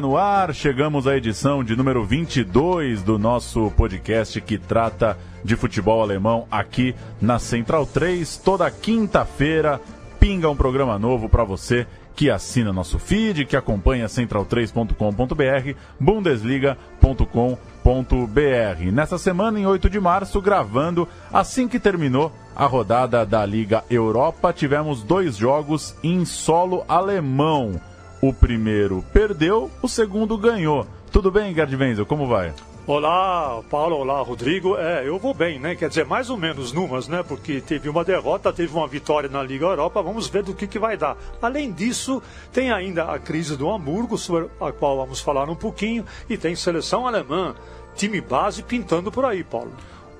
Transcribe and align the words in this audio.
No 0.00 0.16
ar, 0.16 0.54
chegamos 0.54 1.06
à 1.06 1.14
edição 1.14 1.62
de 1.62 1.76
número 1.76 2.02
22 2.02 3.02
do 3.02 3.18
nosso 3.18 3.70
podcast 3.72 4.40
que 4.40 4.56
trata 4.56 5.18
de 5.44 5.56
futebol 5.56 6.00
alemão 6.00 6.46
aqui 6.50 6.94
na 7.20 7.38
Central 7.38 7.84
3. 7.84 8.38
Toda 8.38 8.70
quinta-feira 8.70 9.78
pinga 10.18 10.48
um 10.48 10.56
programa 10.56 10.98
novo 10.98 11.28
para 11.28 11.44
você 11.44 11.86
que 12.16 12.30
assina 12.30 12.72
nosso 12.72 12.98
feed, 12.98 13.44
que 13.44 13.56
acompanha 13.56 14.06
central3.com.br, 14.06 15.78
bundesliga.com.br. 15.98 18.92
Nessa 18.92 19.18
semana, 19.18 19.60
em 19.60 19.66
8 19.66 19.90
de 19.90 20.00
março, 20.00 20.40
gravando 20.40 21.06
assim 21.30 21.68
que 21.68 21.78
terminou 21.78 22.32
a 22.56 22.64
rodada 22.64 23.26
da 23.26 23.44
Liga 23.44 23.84
Europa, 23.90 24.50
tivemos 24.50 25.02
dois 25.02 25.36
jogos 25.36 25.94
em 26.02 26.24
solo 26.24 26.84
alemão. 26.88 27.78
O 28.22 28.34
primeiro 28.34 29.02
perdeu, 29.14 29.70
o 29.80 29.88
segundo 29.88 30.36
ganhou. 30.36 30.86
Tudo 31.10 31.30
bem, 31.30 31.54
Gerd 31.54 31.74
Wenzel? 31.74 32.04
Como 32.04 32.26
vai? 32.26 32.52
Olá, 32.86 33.62
Paulo, 33.70 33.96
olá, 33.96 34.20
Rodrigo. 34.20 34.76
É, 34.76 35.08
eu 35.08 35.18
vou 35.18 35.32
bem, 35.32 35.58
né? 35.58 35.74
Quer 35.74 35.88
dizer, 35.88 36.04
mais 36.04 36.28
ou 36.28 36.36
menos 36.36 36.70
numas, 36.70 37.08
né? 37.08 37.22
Porque 37.22 37.62
teve 37.62 37.88
uma 37.88 38.04
derrota, 38.04 38.52
teve 38.52 38.74
uma 38.74 38.86
vitória 38.86 39.28
na 39.28 39.42
Liga 39.42 39.64
Europa, 39.64 40.02
vamos 40.02 40.28
ver 40.28 40.42
do 40.42 40.52
que, 40.52 40.66
que 40.66 40.78
vai 40.78 40.98
dar. 40.98 41.16
Além 41.40 41.72
disso, 41.72 42.22
tem 42.52 42.70
ainda 42.70 43.04
a 43.04 43.18
crise 43.18 43.56
do 43.56 43.70
Hamburgo, 43.70 44.18
sobre 44.18 44.50
a 44.60 44.70
qual 44.70 44.98
vamos 44.98 45.20
falar 45.20 45.48
um 45.48 45.56
pouquinho, 45.56 46.04
e 46.28 46.36
tem 46.36 46.54
seleção 46.54 47.06
alemã, 47.06 47.54
time 47.94 48.20
base 48.20 48.62
pintando 48.62 49.10
por 49.10 49.24
aí, 49.24 49.42
Paulo. 49.42 49.72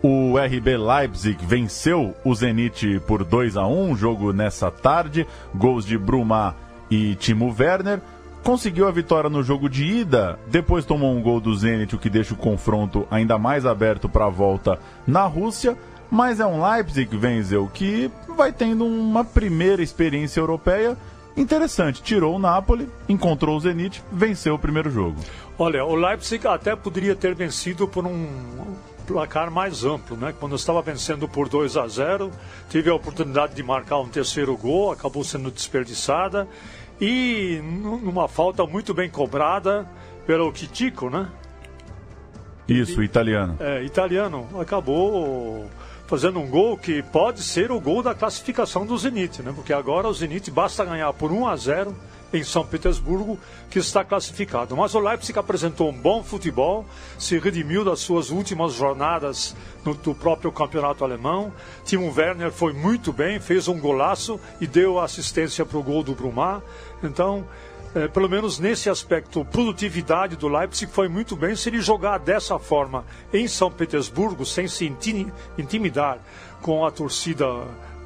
O 0.03 0.39
RB 0.39 0.79
Leipzig 0.79 1.45
venceu 1.45 2.15
o 2.25 2.35
Zenit 2.35 3.01
por 3.01 3.25
2 3.25 3.59
a 3.59 3.67
1 3.67 3.95
jogo 3.95 4.33
nessa 4.33 4.71
tarde, 4.71 5.27
gols 5.55 5.85
de 5.85 5.99
Brumar 5.99 6.70
e 6.91 7.15
Timo 7.15 7.55
Werner. 7.59 8.01
Conseguiu 8.43 8.89
a 8.89 8.91
vitória 8.91 9.29
no 9.29 9.43
jogo 9.43 9.69
de 9.69 9.85
ida, 9.85 10.39
depois 10.49 10.87
tomou 10.87 11.15
um 11.15 11.21
gol 11.21 11.41
do 11.41 11.55
Zenit, 11.55 11.95
o 11.95 11.99
que 11.99 12.09
deixa 12.09 12.33
o 12.33 12.37
confronto 12.37 13.07
ainda 13.11 13.39
mais 13.39 13.67
aberto 13.67 14.09
para 14.09 14.27
a 14.27 14.31
volta 14.31 14.79
na 15.07 15.25
Rússia. 15.27 15.77
Mas 16.11 16.41
é 16.41 16.47
um 16.47 16.67
Leipzig, 16.67 17.15
Wenzel, 17.17 17.71
que 17.73 18.11
vai 18.37 18.53
tendo 18.53 18.85
uma 18.85 19.25
primeira 19.25 19.83
experiência 19.83 20.41
europeia 20.41 20.97
interessante. 21.37 22.03
Tirou 22.03 22.35
o 22.35 22.39
Napoli, 22.39 22.89
encontrou 23.09 23.57
o 23.57 23.61
Zenit, 23.61 24.03
venceu 24.11 24.55
o 24.55 24.59
primeiro 24.59 24.91
jogo. 24.91 25.21
Olha, 25.59 25.85
o 25.85 25.95
Leipzig 25.95 26.47
até 26.49 26.75
poderia 26.75 27.15
ter 27.15 27.35
vencido 27.35 27.87
por 27.87 28.07
um 28.07 28.27
placar 29.07 29.51
mais 29.51 29.85
amplo, 29.85 30.17
né? 30.17 30.33
Quando 30.39 30.55
estava 30.55 30.81
vencendo 30.81 31.29
por 31.29 31.49
2 31.49 31.77
a 31.77 31.87
0, 31.87 32.31
tive 32.69 32.91
a 32.91 32.95
oportunidade 32.95 33.55
de 33.55 33.63
marcar 33.63 33.99
um 33.99 34.09
terceiro 34.09 34.57
gol, 34.57 34.93
acabou 34.93 35.25
sendo 35.25 35.51
desperdiçada 35.51 36.49
e 37.01 37.61
numa 37.63 38.29
falta 38.29 38.67
muito 38.67 38.93
bem 38.93 39.09
cobrada 39.09 39.89
pelo 40.27 40.53
Kitico, 40.53 41.09
né? 41.09 41.29
Isso, 42.69 43.03
italiano. 43.03 43.57
É, 43.59 43.83
italiano, 43.83 44.47
acabou 44.61 45.69
fazendo 46.07 46.39
um 46.39 46.47
gol 46.49 46.77
que 46.77 47.03
pode 47.03 47.43
ser 47.43 47.71
o 47.71 47.81
gol 47.81 48.03
da 48.03 48.15
classificação 48.15 48.85
do 48.85 48.97
Zenit, 48.97 49.43
né? 49.43 49.53
Porque 49.55 49.73
agora 49.73 50.09
o 50.09 50.15
Zenit 50.15 50.51
basta 50.51 50.85
ganhar 50.85 51.13
por 51.13 51.33
1 51.33 51.49
a 51.49 51.57
0 51.57 51.97
em 52.33 52.45
São 52.45 52.65
Petersburgo, 52.65 53.39
que 53.71 53.79
está 53.79 54.05
classificado. 54.05 54.77
Mas 54.77 54.95
o 54.95 55.01
Leipzig 55.01 55.39
apresentou 55.39 55.91
um 55.91 55.93
bom 55.93 56.23
futebol, 56.23 56.87
se 57.19 57.39
redimiu 57.39 57.85
das 57.85 58.01
suas 58.01 58.31
últimas 58.31 58.73
jornadas 58.73 59.55
no, 59.85 59.95
do 59.95 60.15
próprio 60.15 60.53
campeonato 60.53 61.05
alemão. 61.05 61.53
Timo 61.85 62.13
Werner 62.13 62.51
foi 62.51 62.73
muito 62.73 63.13
bem, 63.13 63.41
fez 63.41 63.69
um 63.69 63.79
golaço 63.79 64.41
e 64.61 64.67
deu 64.67 64.99
assistência 64.99 65.65
para 65.65 65.79
o 65.79 65.83
gol 65.83 66.03
do 66.03 66.15
Brumar. 66.15 66.63
Então, 67.03 67.47
é, 67.95 68.07
pelo 68.07 68.29
menos 68.29 68.61
nesse 68.61 68.89
aspecto, 68.89 69.45
produtividade 69.45 70.37
do 70.37 70.47
Leipzig 70.47 70.93
foi 70.93 71.09
muito 71.09 71.35
bem. 71.35 71.57
Se 71.57 71.69
ele 71.69 71.81
jogar 71.81 72.19
dessa 72.19 72.59
forma 72.59 73.05
em 73.33 73.49
São 73.49 73.71
Petersburgo, 73.71 74.47
sem 74.47 74.69
se 74.69 74.87
intimidar 75.59 76.19
com 76.63 76.85
a 76.85 76.91
torcida 76.91 77.47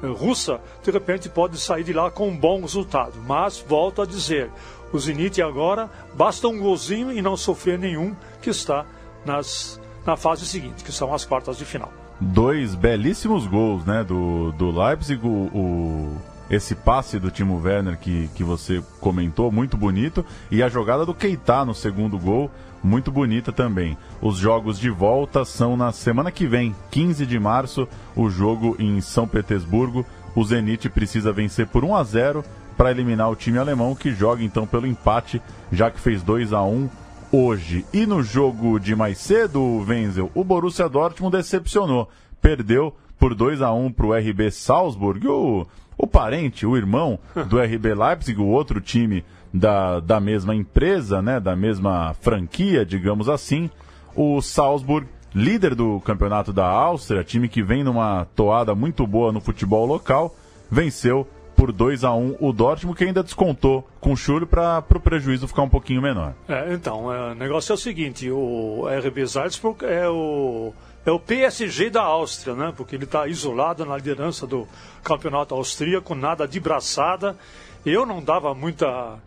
russa, 0.01 0.59
de 0.83 0.91
repente 0.91 1.29
pode 1.29 1.57
sair 1.57 1.83
de 1.83 1.93
lá 1.93 2.11
com 2.11 2.27
um 2.27 2.37
bom 2.37 2.61
resultado. 2.61 3.13
Mas, 3.25 3.63
volto 3.67 4.01
a 4.01 4.05
dizer, 4.05 4.49
o 4.91 4.99
Zenit 4.99 5.41
agora 5.41 5.89
basta 6.13 6.47
um 6.47 6.59
golzinho 6.59 7.11
e 7.11 7.21
não 7.21 7.35
sofrer 7.35 7.77
nenhum 7.77 8.15
que 8.41 8.49
está 8.49 8.85
nas, 9.25 9.79
na 10.05 10.15
fase 10.15 10.45
seguinte, 10.45 10.83
que 10.83 10.91
são 10.91 11.13
as 11.13 11.25
quartas 11.25 11.57
de 11.57 11.65
final. 11.65 11.91
Dois 12.19 12.75
belíssimos 12.75 13.45
gols 13.45 13.83
né, 13.85 14.03
do, 14.03 14.51
do 14.53 14.71
Leipzig, 14.71 15.19
o, 15.25 15.27
o 15.27 16.17
esse 16.49 16.75
passe 16.75 17.19
do 17.19 17.31
Timo 17.31 17.59
Werner 17.59 17.97
que, 17.97 18.29
que 18.35 18.43
você 18.43 18.81
comentou, 18.99 19.51
muito 19.51 19.75
bonito, 19.75 20.23
e 20.51 20.61
a 20.61 20.69
jogada 20.69 21.05
do 21.05 21.13
Keita 21.13 21.65
no 21.65 21.73
segundo 21.73 22.19
gol, 22.19 22.51
muito 22.85 23.11
bonita 23.11 23.51
também. 23.51 23.97
Os 24.21 24.37
jogos 24.37 24.79
de 24.79 24.89
volta 24.89 25.43
são 25.43 25.75
na 25.75 25.91
semana 25.91 26.31
que 26.31 26.45
vem, 26.45 26.75
15 26.91 27.25
de 27.25 27.39
março, 27.39 27.87
o 28.15 28.29
jogo 28.29 28.75
em 28.77 29.01
São 29.01 29.27
Petersburgo. 29.27 30.05
O 30.35 30.43
Zenit 30.43 30.87
precisa 30.89 31.33
vencer 31.33 31.65
por 31.67 31.83
1 31.83 31.95
a 31.95 32.03
0 32.03 32.45
para 32.77 32.91
eliminar 32.91 33.31
o 33.31 33.35
time 33.35 33.57
alemão 33.57 33.95
que 33.95 34.11
joga 34.11 34.43
então 34.43 34.67
pelo 34.67 34.85
empate, 34.85 35.41
já 35.71 35.89
que 35.89 35.99
fez 35.99 36.21
2 36.21 36.53
a 36.53 36.61
1 36.61 36.89
hoje. 37.31 37.85
E 37.91 38.05
no 38.05 38.21
jogo 38.21 38.79
de 38.79 38.95
mais 38.95 39.17
cedo, 39.17 39.83
Wenzel, 39.87 40.29
o 40.35 40.43
Borussia 40.43 40.87
Dortmund 40.87 41.35
decepcionou, 41.35 42.09
perdeu 42.39 42.95
por 43.17 43.33
2 43.33 43.61
a 43.61 43.73
1 43.73 43.91
para 43.93 44.05
o 44.05 44.13
RB 44.13 44.51
Salzburg. 44.51 45.27
O, 45.27 45.65
o 45.97 46.07
parente, 46.07 46.65
o 46.65 46.75
irmão 46.75 47.19
do 47.47 47.59
RB 47.59 47.93
Leipzig, 47.93 48.39
o 48.39 48.47
outro 48.47 48.81
time 48.81 49.23
da, 49.53 49.99
da 49.99 50.19
mesma 50.19 50.53
empresa, 50.53 51.21
né, 51.21 51.39
da 51.39 51.55
mesma 51.55 52.13
franquia, 52.21 52.85
digamos 52.85 53.29
assim, 53.29 53.69
o 54.15 54.41
Salzburg, 54.41 55.07
líder 55.33 55.75
do 55.75 55.99
campeonato 56.01 56.51
da 56.51 56.65
Áustria, 56.65 57.23
time 57.23 57.47
que 57.47 57.61
vem 57.61 57.83
numa 57.83 58.25
toada 58.35 58.75
muito 58.75 59.05
boa 59.05 59.31
no 59.31 59.41
futebol 59.41 59.85
local, 59.85 60.35
venceu 60.69 61.27
por 61.55 61.71
2 61.71 62.03
a 62.03 62.13
1 62.13 62.35
o 62.39 62.51
Dortmund, 62.51 62.97
que 62.97 63.05
ainda 63.05 63.23
descontou 63.23 63.87
com 64.01 64.11
o 64.11 64.17
Schürrle 64.17 64.45
para 64.45 64.83
o 64.93 64.99
prejuízo 64.99 65.47
ficar 65.47 65.63
um 65.63 65.69
pouquinho 65.69 66.01
menor. 66.01 66.33
É, 66.47 66.73
então, 66.73 67.11
é, 67.11 67.31
o 67.31 67.35
negócio 67.35 67.71
é 67.71 67.75
o 67.75 67.77
seguinte, 67.77 68.29
o 68.29 68.85
RB 68.87 69.25
Salzburg 69.27 69.85
é 69.85 70.07
o 70.07 70.73
é 71.05 71.11
o 71.11 71.19
PSG 71.19 71.89
da 71.89 72.01
Áustria, 72.01 72.55
né? 72.55 72.73
Porque 72.75 72.95
ele 72.95 73.03
está 73.03 73.27
isolado 73.27 73.85
na 73.85 73.95
liderança 73.95 74.47
do 74.47 74.67
campeonato 75.03 75.53
austríaco, 75.53 76.15
nada 76.15 76.47
de 76.47 76.59
braçada. 76.59 77.37
Eu 77.85 78.05
não 78.05 78.23
dava 78.23 78.53
muita 78.55 79.19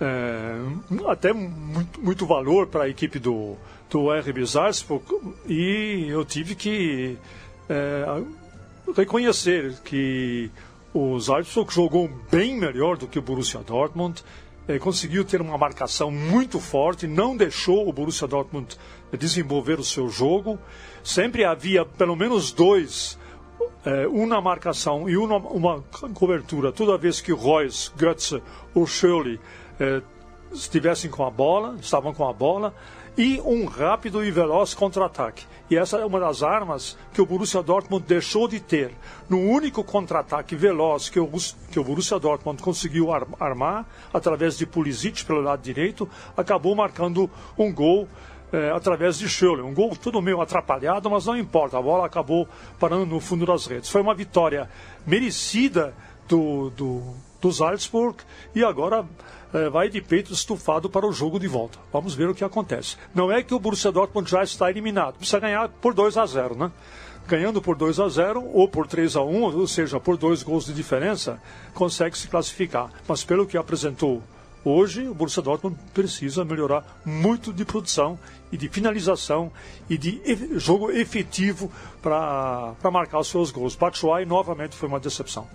é, 0.00 0.54
até 1.08 1.32
muito, 1.32 2.00
muito 2.00 2.26
valor 2.26 2.68
para 2.68 2.84
a 2.84 2.88
equipe 2.88 3.18
do, 3.18 3.56
do 3.90 4.12
RB 4.12 4.46
Salzburg 4.46 5.04
e 5.46 6.06
eu 6.08 6.24
tive 6.24 6.54
que 6.54 7.18
é, 7.68 8.22
reconhecer 8.96 9.74
que 9.84 10.50
o 10.94 11.18
Salzburg 11.20 11.72
jogou 11.72 12.08
bem 12.30 12.56
melhor 12.56 12.96
do 12.96 13.06
que 13.06 13.18
o 13.18 13.22
Borussia 13.22 13.60
Dortmund, 13.60 14.22
é, 14.68 14.78
conseguiu 14.78 15.24
ter 15.24 15.40
uma 15.40 15.56
marcação 15.56 16.10
muito 16.10 16.60
forte, 16.60 17.06
não 17.06 17.36
deixou 17.36 17.88
o 17.88 17.92
Borussia 17.92 18.28
Dortmund 18.28 18.76
desenvolver 19.18 19.80
o 19.80 19.84
seu 19.84 20.08
jogo, 20.08 20.58
sempre 21.02 21.44
havia 21.44 21.84
pelo 21.84 22.14
menos 22.14 22.52
dois 22.52 23.18
é, 23.84 24.06
um 24.06 24.26
na 24.26 24.40
marcação 24.40 25.08
e 25.08 25.16
uma, 25.16 25.38
uma 25.38 25.82
cobertura. 26.12 26.70
Toda 26.70 26.98
vez 26.98 27.20
que 27.20 27.32
Royce, 27.32 27.90
Götze 27.96 28.42
ou 28.74 28.86
Schürrle 28.86 29.40
eh, 29.80 30.02
estivessem 30.52 31.10
com 31.10 31.24
a 31.24 31.30
bola, 31.30 31.76
estavam 31.80 32.12
com 32.12 32.28
a 32.28 32.32
bola, 32.32 32.74
e 33.18 33.40
um 33.44 33.66
rápido 33.66 34.24
e 34.24 34.30
veloz 34.30 34.74
contra-ataque. 34.74 35.44
E 35.68 35.76
essa 35.76 35.98
é 35.98 36.06
uma 36.06 36.20
das 36.20 36.40
armas 36.40 36.96
que 37.12 37.20
o 37.20 37.26
Borussia 37.26 37.60
Dortmund 37.60 38.06
deixou 38.06 38.46
de 38.46 38.60
ter. 38.60 38.92
No 39.28 39.40
único 39.40 39.82
contra-ataque 39.82 40.54
veloz 40.54 41.08
que 41.08 41.18
o, 41.18 41.28
que 41.72 41.80
o 41.80 41.84
Borussia 41.84 42.20
Dortmund 42.20 42.62
conseguiu 42.62 43.08
armar, 43.12 43.84
através 44.14 44.56
de 44.56 44.64
Pulisic 44.64 45.24
pelo 45.24 45.40
lado 45.40 45.60
direito, 45.60 46.08
acabou 46.36 46.76
marcando 46.76 47.28
um 47.58 47.72
gol 47.72 48.08
é, 48.52 48.70
através 48.70 49.18
de 49.18 49.28
Schürrle. 49.28 49.62
Um 49.62 49.74
gol 49.74 49.96
tudo 49.96 50.22
meio 50.22 50.40
atrapalhado, 50.40 51.10
mas 51.10 51.26
não 51.26 51.36
importa. 51.36 51.76
A 51.76 51.82
bola 51.82 52.06
acabou 52.06 52.48
parando 52.78 53.04
no 53.04 53.18
fundo 53.18 53.44
das 53.44 53.66
redes. 53.66 53.90
Foi 53.90 54.00
uma 54.00 54.14
vitória 54.14 54.70
merecida 55.04 55.92
do, 56.28 56.70
do 56.70 57.14
do 57.40 57.52
Salzburg 57.52 58.18
e 58.54 58.64
agora 58.64 59.06
é, 59.52 59.68
vai 59.70 59.88
de 59.88 60.00
peito 60.00 60.32
estufado 60.32 60.90
para 60.90 61.06
o 61.06 61.12
jogo 61.12 61.38
de 61.38 61.48
volta. 61.48 61.78
Vamos 61.92 62.14
ver 62.14 62.28
o 62.28 62.34
que 62.34 62.44
acontece. 62.44 62.96
Não 63.14 63.30
é 63.30 63.42
que 63.42 63.54
o 63.54 63.58
Borussia 63.58 63.92
Dortmund 63.92 64.30
já 64.30 64.42
está 64.42 64.70
eliminado, 64.70 65.16
precisa 65.16 65.40
ganhar 65.40 65.68
por 65.68 65.94
2 65.94 66.16
a 66.16 66.26
0, 66.26 66.56
né? 66.56 66.70
Ganhando 67.26 67.60
por 67.60 67.76
2 67.76 68.00
a 68.00 68.08
0 68.08 68.42
ou 68.52 68.68
por 68.68 68.86
3 68.86 69.16
a 69.16 69.22
1, 69.22 69.42
ou 69.42 69.66
seja, 69.66 70.00
por 70.00 70.16
dois 70.16 70.42
gols 70.42 70.64
de 70.64 70.72
diferença, 70.72 71.40
consegue 71.74 72.16
se 72.16 72.26
classificar. 72.26 72.90
Mas 73.06 73.22
pelo 73.22 73.46
que 73.46 73.58
apresentou 73.58 74.22
hoje, 74.64 75.06
o 75.06 75.14
Borussia 75.14 75.42
Dortmund 75.42 75.78
precisa 75.92 76.42
melhorar 76.42 77.00
muito 77.04 77.52
de 77.52 77.66
produção 77.66 78.18
e 78.50 78.56
de 78.56 78.68
finalização 78.70 79.52
e 79.90 79.98
de 79.98 80.22
jogo 80.58 80.90
efetivo 80.90 81.70
para 82.00 82.74
marcar 82.90 83.18
os 83.18 83.28
seus 83.28 83.50
gols. 83.50 83.76
Batshuayi 83.76 84.24
novamente 84.24 84.74
foi 84.74 84.88
uma 84.88 84.98
decepção 84.98 85.46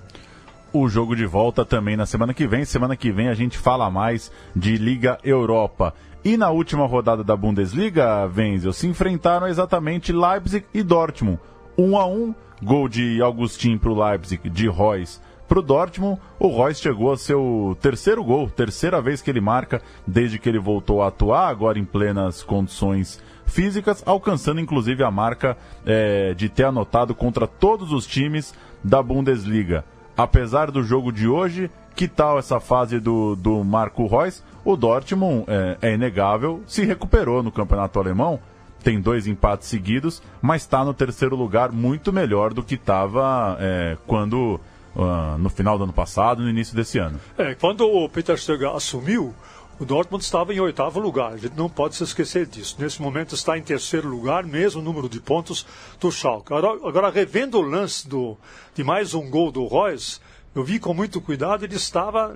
o 0.73 0.89
jogo 0.89 1.15
de 1.15 1.25
volta 1.25 1.63
também 1.63 1.95
na 1.95 2.07
semana 2.07 2.33
que 2.33 2.47
vem. 2.47 2.65
Semana 2.65 2.95
que 2.95 3.11
vem 3.11 3.29
a 3.29 3.35
gente 3.35 3.57
fala 3.57 3.89
mais 3.91 4.31
de 4.55 4.75
Liga 4.75 5.19
Europa. 5.23 5.93
E 6.25 6.35
na 6.35 6.49
última 6.49 6.87
rodada 6.87 7.23
da 7.23 7.35
Bundesliga, 7.37 8.25
Wenzel, 8.35 8.73
se 8.73 8.87
enfrentaram 8.87 9.47
exatamente 9.47 10.11
Leipzig 10.11 10.65
e 10.73 10.81
Dortmund. 10.81 11.39
1 11.77 11.83
um 11.83 11.97
a 11.97 12.05
1 12.05 12.11
um, 12.11 12.35
gol 12.61 12.89
de 12.89 13.21
Augustin 13.21 13.77
para 13.77 13.91
o 13.91 14.03
Leipzig, 14.03 14.49
de 14.49 14.69
Reus 14.69 15.21
para 15.47 15.59
o 15.59 15.61
Dortmund. 15.61 16.19
O 16.39 16.47
Reus 16.47 16.79
chegou 16.79 17.11
a 17.11 17.17
seu 17.17 17.77
terceiro 17.81 18.23
gol, 18.23 18.49
terceira 18.49 19.01
vez 19.01 19.21
que 19.21 19.29
ele 19.29 19.41
marca 19.41 19.81
desde 20.07 20.39
que 20.39 20.49
ele 20.49 20.59
voltou 20.59 21.03
a 21.03 21.07
atuar, 21.07 21.49
agora 21.49 21.77
em 21.77 21.85
plenas 21.85 22.41
condições 22.41 23.21
físicas, 23.45 24.01
alcançando 24.05 24.61
inclusive 24.61 25.03
a 25.03 25.11
marca 25.11 25.57
é, 25.85 26.33
de 26.33 26.49
ter 26.49 26.63
anotado 26.63 27.13
contra 27.13 27.45
todos 27.45 27.91
os 27.91 28.07
times 28.07 28.53
da 28.83 29.03
Bundesliga 29.03 29.83
apesar 30.17 30.71
do 30.71 30.83
jogo 30.83 31.11
de 31.11 31.27
hoje, 31.27 31.69
que 31.95 32.07
tal 32.07 32.39
essa 32.39 32.59
fase 32.59 32.99
do, 32.99 33.35
do 33.35 33.63
Marco 33.63 34.07
Reus? 34.07 34.43
O 34.65 34.75
Dortmund, 34.75 35.45
é, 35.47 35.77
é 35.81 35.93
inegável, 35.93 36.63
se 36.65 36.85
recuperou 36.85 37.43
no 37.43 37.51
campeonato 37.51 37.99
alemão, 37.99 38.39
tem 38.83 38.99
dois 38.99 39.27
empates 39.27 39.67
seguidos, 39.67 40.21
mas 40.41 40.61
está 40.61 40.83
no 40.83 40.93
terceiro 40.93 41.35
lugar 41.35 41.71
muito 41.71 42.11
melhor 42.11 42.53
do 42.53 42.63
que 42.63 42.75
estava 42.75 43.57
é, 43.59 43.97
quando 44.05 44.59
uh, 44.95 45.37
no 45.37 45.49
final 45.49 45.77
do 45.77 45.85
ano 45.85 45.93
passado, 45.93 46.41
no 46.41 46.49
início 46.49 46.75
desse 46.75 46.97
ano. 46.97 47.19
É, 47.37 47.55
quando 47.55 47.85
o 47.85 48.07
Peter 48.09 48.37
Stöger 48.37 48.69
assumiu, 48.69 49.33
o 49.79 49.85
Dortmund 49.85 50.23
estava 50.23 50.53
em 50.53 50.59
oitavo 50.59 50.99
lugar, 50.99 51.33
a 51.33 51.37
gente 51.37 51.55
não 51.55 51.69
pode 51.69 51.95
se 51.95 52.03
esquecer 52.03 52.45
disso. 52.45 52.75
Nesse 52.79 53.01
momento 53.01 53.35
está 53.35 53.57
em 53.57 53.61
terceiro 53.61 54.07
lugar, 54.07 54.43
mesmo 54.43 54.81
número 54.81 55.09
de 55.09 55.19
pontos 55.19 55.65
do 55.99 56.11
Schalke. 56.11 56.53
Agora, 56.53 57.09
revendo 57.09 57.57
o 57.57 57.61
lance 57.61 58.07
do, 58.07 58.37
de 58.75 58.83
mais 58.83 59.13
um 59.13 59.29
gol 59.29 59.51
do 59.51 59.65
Royce, 59.65 60.19
eu 60.55 60.63
vi 60.63 60.77
com 60.77 60.93
muito 60.93 61.19
cuidado, 61.19 61.65
ele 61.65 61.75
estava, 61.75 62.31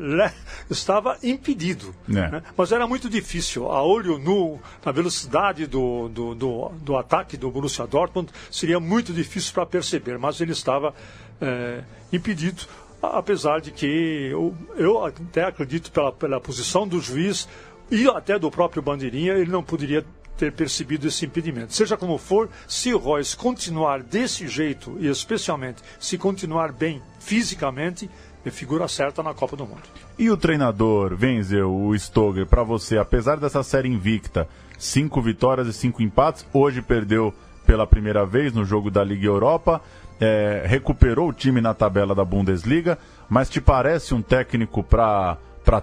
estava 0.69 1.18
impedido. 1.22 1.94
É. 2.10 2.13
Né? 2.13 2.44
Mas 2.57 2.72
era 2.72 2.88
muito 2.88 3.07
difícil. 3.10 3.69
A 3.69 3.84
olho 3.84 4.18
nu, 4.18 4.60
na 4.84 4.92
velocidade 4.92 5.68
do, 5.68 6.10
do, 6.10 6.34
do, 6.34 6.69
do 6.81 6.98
ataque 6.98 7.38
do 7.38 7.51
Borussia 7.51 7.86
Dortmund, 7.86 8.31
seria 8.50 8.80
muito 8.80 9.13
difícil 9.13 9.54
para 9.54 9.68
perceber. 9.68 10.18
Mas 10.18 10.42
ele 10.42 10.51
estava 10.51 10.95
é, 11.39 11.84
impedido 12.12 12.63
apesar 13.02 13.62
de 13.62 13.72
que 13.72 14.30
eu, 14.32 14.56
eu 14.76 15.06
até 15.06 15.44
acredito 15.44 15.92
pela, 15.92 16.12
pela 16.12 16.40
posição 16.40 16.88
do 16.88 17.00
juiz 17.00 17.48
e 17.90 18.08
até 18.08 18.38
do 18.38 18.52
próprio 18.52 18.82
Bandeirinha, 18.82 19.34
ele 19.34 19.52
não 19.52 19.64
poderia 19.64 20.06
ter 20.38 20.52
percebido 20.52 21.08
esse 21.08 21.26
impedimento. 21.26 21.74
Seja 21.74 21.98
como 21.98 22.18
for, 22.18 22.50
se 22.68 22.94
o 22.94 22.98
Royce 22.98 23.36
continuar 23.36 24.04
desse 24.04 24.48
jeito, 24.48 24.96
e 25.00 25.08
especialmente 25.08 25.82
se 26.00 26.18
continuar 26.18 26.72
bem 26.72 27.02
fisicamente, 27.20 28.10
é 28.46 28.52
figura 28.52 28.88
certa 28.88 29.24
na 29.24 29.34
Copa 29.34 29.58
do 29.58 29.66
Mundo. 29.66 29.82
E 30.18 30.30
o 30.30 30.38
treinador 30.38 31.18
Wenzel, 31.20 31.74
o 31.74 31.98
Stoger, 31.98 32.46
para 32.46 32.64
você, 32.64 32.98
apesar 32.98 33.38
dessa 33.38 33.64
série 33.64 33.90
invicta, 33.90 34.48
cinco 34.78 35.22
vitórias 35.22 35.68
e 35.68 35.74
cinco 35.74 36.02
empates, 36.02 36.46
hoje 36.54 36.82
perdeu 36.82 37.34
pela 37.66 37.86
primeira 37.86 38.26
vez 38.26 38.54
no 38.54 38.64
jogo 38.64 38.90
da 38.90 39.04
Liga 39.04 39.26
Europa 39.26 39.82
é, 40.19 40.64
recuperou 40.66 41.30
o 41.30 41.34
time 41.34 41.62
na 41.62 41.74
tabela 41.74 42.14
da 42.14 42.25
Bundesliga, 42.25 42.98
mas 43.30 43.50
te 43.50 43.62
parece 43.62 44.14
um 44.14 44.22
técnico 44.22 44.84
para 44.84 45.38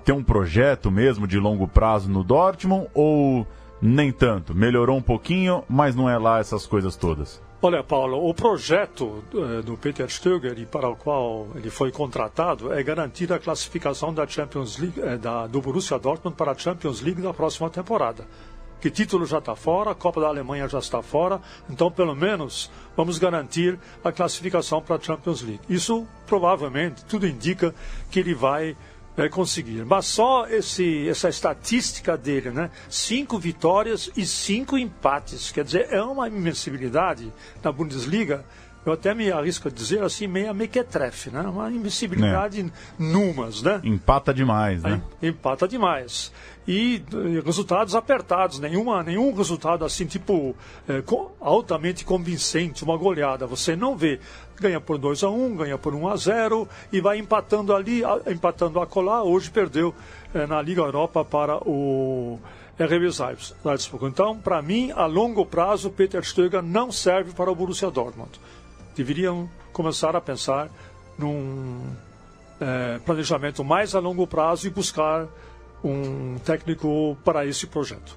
ter 0.05 0.13
um 0.13 0.23
projeto 0.23 0.91
mesmo 0.91 1.27
de 1.27 1.39
longo 1.39 1.69
prazo 1.69 2.11
no 2.11 2.25
Dortmund 2.25 2.89
ou 2.95 3.47
nem 3.81 4.11
tanto? 4.13 4.55
Melhorou 4.55 4.97
um 4.97 5.03
pouquinho, 5.03 5.63
mas 5.69 5.95
não 5.95 6.09
é 6.09 6.19
lá 6.19 6.39
essas 6.39 6.67
coisas 6.67 6.97
todas. 6.97 7.43
Olha, 7.63 7.83
Paulo, 7.83 8.29
o 8.29 8.35
projeto 8.35 9.25
uh, 9.33 9.63
do 9.63 9.75
Peter 9.79 10.07
Stöger 10.07 10.59
e 10.59 10.67
para 10.67 10.87
o 10.87 10.95
qual 10.95 11.49
ele 11.55 11.71
foi 11.71 11.91
contratado 11.91 12.71
é 12.71 12.83
garantir 12.83 13.33
a 13.33 13.39
classificação 13.39 14.13
da 14.13 14.27
Champions 14.27 14.77
League, 14.77 15.01
uh, 15.01 15.19
da, 15.19 15.47
do 15.47 15.63
Borussia 15.63 15.99
Dortmund 15.99 16.37
para 16.37 16.53
a 16.53 16.55
Champions 16.55 17.01
League 17.01 17.23
da 17.23 17.33
próxima 17.33 17.71
temporada 17.71 18.27
que 18.85 18.91
título 18.91 19.25
já 19.25 19.39
está 19.39 19.57
fora, 19.57 19.93
a 19.93 19.95
Copa 19.95 20.21
da 20.21 20.27
Alemanha 20.27 20.69
já 20.69 20.79
está 20.79 21.01
fora, 21.01 21.41
então 21.71 21.91
pelo 21.91 22.15
menos 22.15 22.71
vamos 22.95 23.17
garantir 23.17 23.79
a 24.05 24.13
classificação 24.13 24.83
para 24.83 24.97
a 24.97 25.01
Champions 25.01 25.41
League. 25.41 25.63
Isso 25.71 26.07
provavelmente 26.27 27.03
tudo 27.07 27.27
indica 27.27 27.75
que 28.11 28.21
ele 28.21 28.35
vai 28.35 28.77
é, 29.17 29.27
conseguir. 29.31 29.87
Mas 29.87 30.05
só 30.05 30.47
esse, 30.49 31.09
essa 31.09 31.31
estatística 31.31 32.15
dele, 32.15 32.51
né? 32.51 32.71
Cinco 32.91 33.39
vitórias 33.39 34.11
e 34.15 34.27
cinco 34.27 34.77
empates. 34.77 35.51
Quer 35.51 35.65
dizer, 35.65 35.89
é 35.91 36.03
uma 36.03 36.29
invencibilidade 36.29 37.33
na 37.63 37.73
Bundesliga 37.73 38.45
eu 38.85 38.93
até 38.93 39.15
me 39.15 39.31
arrisco 39.33 39.69
a 39.69 39.71
dizer 39.71 40.03
assim, 40.03 40.27
meia 40.27 40.53
mequetrefe, 40.53 41.31
né? 41.31 41.41
Uma 41.41 41.71
invencibilidade 41.71 42.61
é. 42.61 43.03
numas, 43.03 43.63
né? 43.63 43.81
Empata 43.83 44.35
demais, 44.35 44.83
né? 44.83 45.01
Empata 45.23 45.67
demais. 45.67 46.31
E, 46.69 47.03
e 47.13 47.41
resultados 47.41 47.95
apertados, 47.95 48.59
nenhuma, 48.59 49.03
nenhum 49.03 49.35
resultado 49.35 49.85
assim, 49.85 50.05
tipo, 50.07 50.55
é, 50.89 51.03
altamente 51.41 52.05
convincente, 52.05 52.85
uma 52.85 52.97
goleada. 52.97 53.47
Você 53.47 53.75
não 53.75 53.97
vê. 53.97 54.21
Ganha 54.61 54.81
por 54.81 54.99
2 54.99 55.25
a 55.25 55.31
1 55.31 55.45
um, 55.45 55.57
ganha 55.57 55.79
por 55.79 55.95
1 55.95 55.99
um 56.01 56.09
a 56.09 56.17
0 56.17 56.69
e 56.93 57.01
vai 57.01 57.19
empatando 57.19 57.75
ali, 57.75 58.03
empatando 58.27 58.81
a 58.81 58.87
colar. 58.87 59.23
Hoje 59.23 59.51
perdeu 59.51 59.95
é, 60.33 60.47
na 60.47 60.61
Liga 60.63 60.83
Europa 60.83 61.25
para 61.25 61.57
o 61.69 62.39
RB 62.79 63.13
Salzburg. 63.13 64.07
Então, 64.07 64.37
para 64.37 64.61
mim, 64.63 64.93
a 64.93 65.07
longo 65.07 65.45
prazo, 65.45 65.91
Peter 65.91 66.23
Stöger 66.23 66.63
não 66.63 66.93
serve 66.93 67.33
para 67.33 67.51
o 67.51 67.55
Borussia 67.55 67.91
Dortmund 67.91 68.39
deveriam 68.94 69.49
começar 69.73 70.14
a 70.17 70.20
pensar 70.20 70.69
num 71.19 71.81
é, 72.61 72.99
planejamento 73.05 73.64
mais 73.64 73.94
a 73.94 74.00
longo 74.00 74.26
prazo 74.26 74.67
e 74.67 74.70
buscar 74.70 75.26
um 75.82 76.37
técnico 76.44 77.17
para 77.25 77.44
esse 77.44 77.67
projeto. 77.67 78.17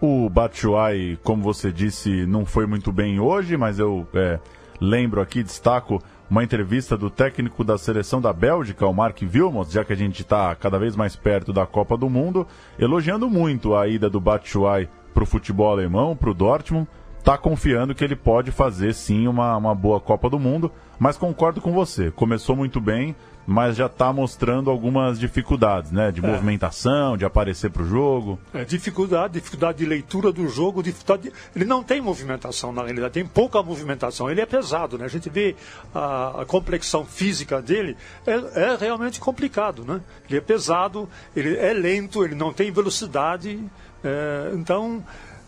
O 0.00 0.28
Batshuayi, 0.28 1.16
como 1.22 1.42
você 1.42 1.72
disse, 1.72 2.26
não 2.26 2.44
foi 2.44 2.66
muito 2.66 2.92
bem 2.92 3.20
hoje, 3.20 3.56
mas 3.56 3.78
eu 3.78 4.06
é, 4.12 4.38
lembro 4.80 5.20
aqui, 5.20 5.42
destaco 5.42 6.02
uma 6.28 6.42
entrevista 6.42 6.96
do 6.96 7.10
técnico 7.10 7.62
da 7.62 7.78
seleção 7.78 8.20
da 8.20 8.32
Bélgica, 8.32 8.86
o 8.86 8.92
Mark 8.92 9.20
Wilmots, 9.22 9.72
já 9.72 9.84
que 9.84 9.92
a 9.92 9.96
gente 9.96 10.22
está 10.22 10.54
cada 10.54 10.78
vez 10.78 10.96
mais 10.96 11.14
perto 11.14 11.52
da 11.52 11.66
Copa 11.66 11.96
do 11.96 12.10
Mundo, 12.10 12.46
elogiando 12.78 13.30
muito 13.30 13.76
a 13.76 13.86
ida 13.86 14.10
do 14.10 14.20
Batshuayi 14.20 14.88
para 15.12 15.22
o 15.22 15.26
futebol 15.26 15.70
alemão, 15.70 16.16
para 16.16 16.30
o 16.30 16.34
Dortmund, 16.34 16.88
está 17.24 17.38
confiando 17.38 17.94
que 17.94 18.04
ele 18.04 18.14
pode 18.14 18.50
fazer 18.50 18.92
sim 18.92 19.26
uma, 19.26 19.56
uma 19.56 19.74
boa 19.74 19.98
Copa 19.98 20.28
do 20.28 20.38
Mundo, 20.38 20.70
mas 20.98 21.16
concordo 21.16 21.58
com 21.58 21.72
você. 21.72 22.10
Começou 22.10 22.54
muito 22.54 22.82
bem, 22.82 23.16
mas 23.46 23.76
já 23.76 23.86
está 23.86 24.12
mostrando 24.12 24.70
algumas 24.70 25.18
dificuldades, 25.18 25.90
né? 25.90 26.12
De 26.12 26.22
é. 26.22 26.28
movimentação, 26.28 27.16
de 27.16 27.24
aparecer 27.24 27.70
para 27.70 27.82
o 27.82 27.88
jogo. 27.88 28.38
É, 28.52 28.62
dificuldade, 28.62 29.32
dificuldade 29.32 29.78
de 29.78 29.86
leitura 29.86 30.30
do 30.30 30.46
jogo, 30.48 30.82
dificuldade. 30.82 31.32
Ele 31.56 31.64
não 31.64 31.82
tem 31.82 31.98
movimentação 31.98 32.74
na 32.74 32.82
realidade, 32.82 33.14
tem 33.14 33.24
pouca 33.24 33.62
movimentação. 33.62 34.30
Ele 34.30 34.42
é 34.42 34.46
pesado, 34.46 34.98
né? 34.98 35.06
A 35.06 35.08
gente 35.08 35.30
vê 35.30 35.56
a, 35.94 36.42
a 36.42 36.44
complexão 36.44 37.06
física 37.06 37.62
dele, 37.62 37.96
é, 38.26 38.32
é, 38.60 38.76
realmente 38.78 39.18
complicado, 39.18 39.82
né? 39.82 40.02
Ele 40.28 40.36
é 40.36 40.42
pesado, 40.42 41.08
ele 41.34 41.56
é 41.56 41.72
lento, 41.72 42.22
ele 42.22 42.34
não 42.34 42.52
tem 42.52 42.70
velocidade. 42.70 43.58
É, 44.04 44.52
então, 44.52 45.02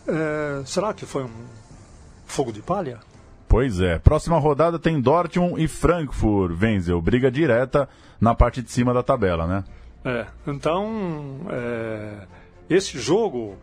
é, 0.07 0.63
será 0.65 0.91
que 0.91 1.05
foi 1.05 1.23
um 1.23 1.56
Fogo 2.27 2.51
de 2.51 2.61
palha? 2.61 2.99
Pois 3.47 3.79
é. 3.79 3.97
Próxima 3.97 4.37
rodada 4.37 4.77
tem 4.77 4.99
Dortmund 4.99 5.63
e 5.63 5.67
Frankfurt. 5.67 6.61
Wenzel, 6.61 7.01
briga 7.01 7.31
direta 7.31 7.89
na 8.19 8.35
parte 8.35 8.61
de 8.61 8.69
cima 8.69 8.93
da 8.93 9.01
tabela, 9.01 9.47
né? 9.47 9.63
É. 10.03 10.25
Então, 10.45 11.39
é, 11.49 12.27
esse 12.69 12.99
jogo. 12.99 13.57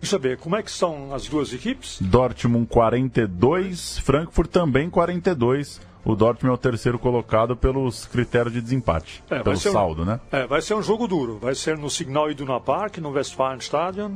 Deixa 0.00 0.16
eu 0.16 0.20
ver, 0.20 0.38
como 0.38 0.56
é 0.56 0.62
que 0.62 0.70
são 0.70 1.14
as 1.14 1.26
duas 1.26 1.52
equipes? 1.52 1.98
Dortmund 2.00 2.66
42, 2.66 3.98
Frankfurt 3.98 4.50
também 4.50 4.90
42. 4.90 5.80
O 6.04 6.14
Dortmund 6.14 6.52
é 6.52 6.54
o 6.54 6.58
terceiro 6.58 6.98
colocado 6.98 7.56
pelos 7.56 8.06
critérios 8.06 8.52
de 8.52 8.60
desempate, 8.60 9.24
é, 9.28 9.42
pelo 9.42 9.56
saldo, 9.56 10.02
um, 10.02 10.04
né? 10.04 10.20
É, 10.30 10.46
vai 10.46 10.62
ser 10.62 10.74
um 10.74 10.82
jogo 10.82 11.08
duro. 11.08 11.38
Vai 11.38 11.54
ser 11.54 11.76
no 11.76 11.90
Signal 11.90 12.30
Iduna 12.30 12.60
Park, 12.60 12.98
no 12.98 13.10
Westfalenstadion. 13.10 14.12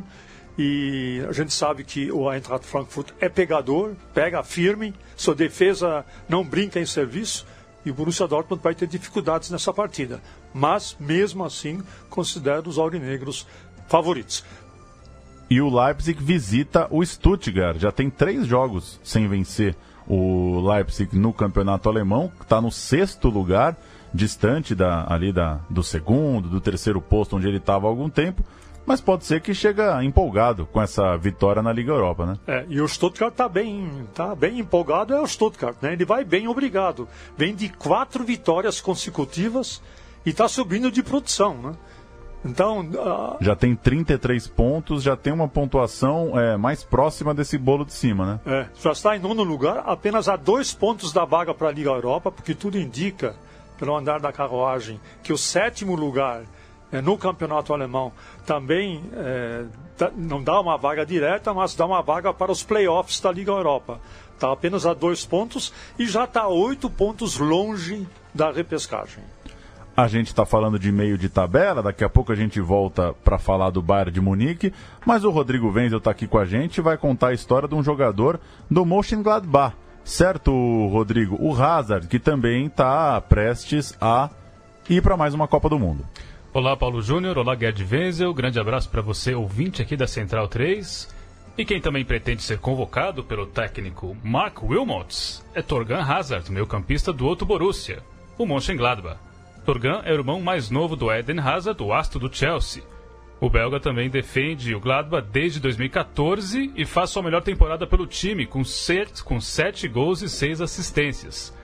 E 0.62 1.24
a 1.26 1.32
gente 1.32 1.54
sabe 1.54 1.82
que 1.82 2.12
o 2.12 2.30
Eintracht 2.30 2.66
Frankfurt 2.66 3.12
é 3.18 3.30
pegador, 3.30 3.94
pega 4.12 4.42
firme, 4.42 4.92
sua 5.16 5.34
defesa 5.34 6.04
não 6.28 6.44
brinca 6.44 6.78
em 6.78 6.84
serviço. 6.84 7.46
e 7.82 7.90
o 7.90 7.94
Borussia 7.94 8.28
Dortmund 8.28 8.62
vai 8.62 8.74
ter 8.74 8.86
dificuldades 8.86 9.48
nessa 9.48 9.72
partida. 9.72 10.20
Mas, 10.52 10.94
mesmo 11.00 11.46
assim, 11.46 11.82
considero 12.10 12.68
os 12.68 12.76
aurinegros 12.76 13.46
favoritos. 13.88 14.44
E 15.48 15.62
o 15.62 15.74
Leipzig 15.74 16.22
visita 16.22 16.86
o 16.90 17.02
Stuttgart. 17.02 17.78
Já 17.78 17.90
tem 17.90 18.10
três 18.10 18.46
jogos 18.46 19.00
sem 19.02 19.26
vencer 19.26 19.74
o 20.06 20.60
Leipzig 20.60 21.16
no 21.16 21.32
campeonato 21.32 21.88
alemão. 21.88 22.30
Está 22.38 22.60
no 22.60 22.70
sexto 22.70 23.30
lugar, 23.30 23.78
distante 24.12 24.74
da, 24.74 25.10
ali 25.10 25.32
da, 25.32 25.58
do 25.70 25.82
segundo, 25.82 26.50
do 26.50 26.60
terceiro 26.60 27.00
posto 27.00 27.34
onde 27.34 27.48
ele 27.48 27.56
estava 27.56 27.86
há 27.86 27.88
algum 27.88 28.10
tempo 28.10 28.44
mas 28.90 29.00
pode 29.00 29.24
ser 29.24 29.40
que 29.40 29.54
chega 29.54 30.02
empolgado 30.02 30.66
com 30.66 30.82
essa 30.82 31.16
vitória 31.16 31.62
na 31.62 31.72
Liga 31.72 31.92
Europa, 31.92 32.26
né? 32.26 32.36
É, 32.44 32.66
e 32.68 32.80
o 32.80 32.88
Stuttgart 32.88 33.30
está 33.30 33.48
bem, 33.48 33.88
tá 34.12 34.34
bem 34.34 34.58
empolgado, 34.58 35.14
é 35.14 35.20
o 35.20 35.26
Stuttgart, 35.28 35.76
né? 35.80 35.92
Ele 35.92 36.04
vai 36.04 36.24
bem 36.24 36.48
obrigado. 36.48 37.06
Vem 37.36 37.54
de 37.54 37.68
quatro 37.68 38.24
vitórias 38.24 38.80
consecutivas 38.80 39.80
e 40.26 40.30
está 40.30 40.48
subindo 40.48 40.90
de 40.90 41.04
produção, 41.04 41.54
né? 41.54 41.72
Então. 42.44 42.80
Uh... 42.80 43.36
Já 43.40 43.54
tem 43.54 43.76
33 43.76 44.48
pontos, 44.48 45.04
já 45.04 45.16
tem 45.16 45.32
uma 45.32 45.46
pontuação 45.46 46.36
é, 46.36 46.56
mais 46.56 46.82
próxima 46.82 47.32
desse 47.32 47.56
bolo 47.56 47.84
de 47.84 47.92
cima, 47.92 48.26
né? 48.26 48.40
É, 48.44 48.66
já 48.82 48.90
está 48.90 49.16
em 49.16 49.20
nono 49.20 49.44
lugar, 49.44 49.84
apenas 49.86 50.28
a 50.28 50.34
dois 50.34 50.74
pontos 50.74 51.12
da 51.12 51.24
vaga 51.24 51.54
para 51.54 51.68
a 51.68 51.72
Liga 51.72 51.90
Europa, 51.90 52.32
porque 52.32 52.56
tudo 52.56 52.76
indica, 52.76 53.36
pelo 53.78 53.96
andar 53.96 54.18
da 54.18 54.32
carruagem, 54.32 55.00
que 55.22 55.32
o 55.32 55.38
sétimo 55.38 55.94
lugar 55.94 56.42
no 56.92 57.16
campeonato 57.16 57.72
alemão 57.72 58.12
também 58.44 59.02
é, 59.14 59.64
não 60.16 60.42
dá 60.42 60.60
uma 60.60 60.76
vaga 60.76 61.04
direta, 61.04 61.54
mas 61.54 61.74
dá 61.74 61.86
uma 61.86 62.02
vaga 62.02 62.32
para 62.32 62.50
os 62.50 62.62
playoffs 62.62 63.20
da 63.20 63.30
Liga 63.30 63.52
Europa. 63.52 64.00
Está 64.34 64.52
apenas 64.52 64.86
a 64.86 64.94
dois 64.94 65.24
pontos 65.24 65.72
e 65.98 66.06
já 66.06 66.24
está 66.24 66.48
oito 66.48 66.88
pontos 66.88 67.38
longe 67.38 68.06
da 68.34 68.50
repescagem. 68.50 69.22
A 69.96 70.08
gente 70.08 70.28
está 70.28 70.46
falando 70.46 70.78
de 70.78 70.90
meio 70.90 71.18
de 71.18 71.28
tabela, 71.28 71.82
daqui 71.82 72.02
a 72.02 72.08
pouco 72.08 72.32
a 72.32 72.34
gente 72.34 72.58
volta 72.60 73.12
para 73.22 73.38
falar 73.38 73.68
do 73.70 73.82
Bayern 73.82 74.10
de 74.10 74.20
Munique, 74.20 74.72
mas 75.04 75.24
o 75.24 75.30
Rodrigo 75.30 75.70
Wenzel 75.70 75.98
está 75.98 76.10
aqui 76.10 76.26
com 76.26 76.38
a 76.38 76.46
gente 76.46 76.78
e 76.78 76.80
vai 76.80 76.96
contar 76.96 77.28
a 77.28 77.34
história 77.34 77.68
de 77.68 77.74
um 77.74 77.82
jogador 77.82 78.40
do 78.70 78.86
Mönchengladbach. 78.86 79.76
Certo, 80.02 80.50
Rodrigo? 80.88 81.36
O 81.38 81.54
Hazard, 81.54 82.06
que 82.08 82.18
também 82.18 82.66
está 82.66 83.20
prestes 83.20 83.94
a 84.00 84.30
ir 84.88 85.02
para 85.02 85.16
mais 85.16 85.34
uma 85.34 85.46
Copa 85.46 85.68
do 85.68 85.78
Mundo. 85.78 86.04
Olá, 86.52 86.76
Paulo 86.76 87.00
Júnior. 87.00 87.38
Olá, 87.38 87.54
Gerd 87.54 87.86
Wenzel. 87.88 88.34
Grande 88.34 88.58
abraço 88.58 88.90
para 88.90 89.00
você, 89.00 89.36
ouvinte 89.36 89.80
aqui 89.80 89.96
da 89.96 90.08
Central 90.08 90.48
3. 90.48 91.08
E 91.56 91.64
quem 91.64 91.80
também 91.80 92.04
pretende 92.04 92.42
ser 92.42 92.58
convocado 92.58 93.22
pelo 93.22 93.46
técnico 93.46 94.16
Mark 94.24 94.60
Wilmots 94.60 95.46
é 95.54 95.62
Torgan 95.62 96.02
Hazard, 96.02 96.50
meio 96.50 96.66
campista 96.66 97.12
do 97.12 97.24
outro 97.24 97.46
Borussia, 97.46 98.02
o 98.36 98.44
Mönchengladbach. 98.44 99.20
Torgan 99.64 100.02
é 100.04 100.10
o 100.10 100.16
irmão 100.16 100.40
mais 100.40 100.70
novo 100.70 100.96
do 100.96 101.12
Eden 101.12 101.38
Hazard, 101.38 101.80
o 101.80 101.92
astro 101.92 102.18
do 102.18 102.34
Chelsea. 102.34 102.82
O 103.40 103.48
belga 103.48 103.78
também 103.78 104.10
defende 104.10 104.74
o 104.74 104.80
Gladbach 104.80 105.28
desde 105.30 105.60
2014 105.60 106.72
e 106.74 106.84
faz 106.84 107.10
sua 107.10 107.22
melhor 107.22 107.42
temporada 107.42 107.86
pelo 107.86 108.08
time, 108.08 108.44
com, 108.44 108.64
set, 108.64 109.22
com 109.22 109.40
sete 109.40 109.86
gols 109.86 110.20
e 110.20 110.28
seis 110.28 110.60
assistências. 110.60 111.56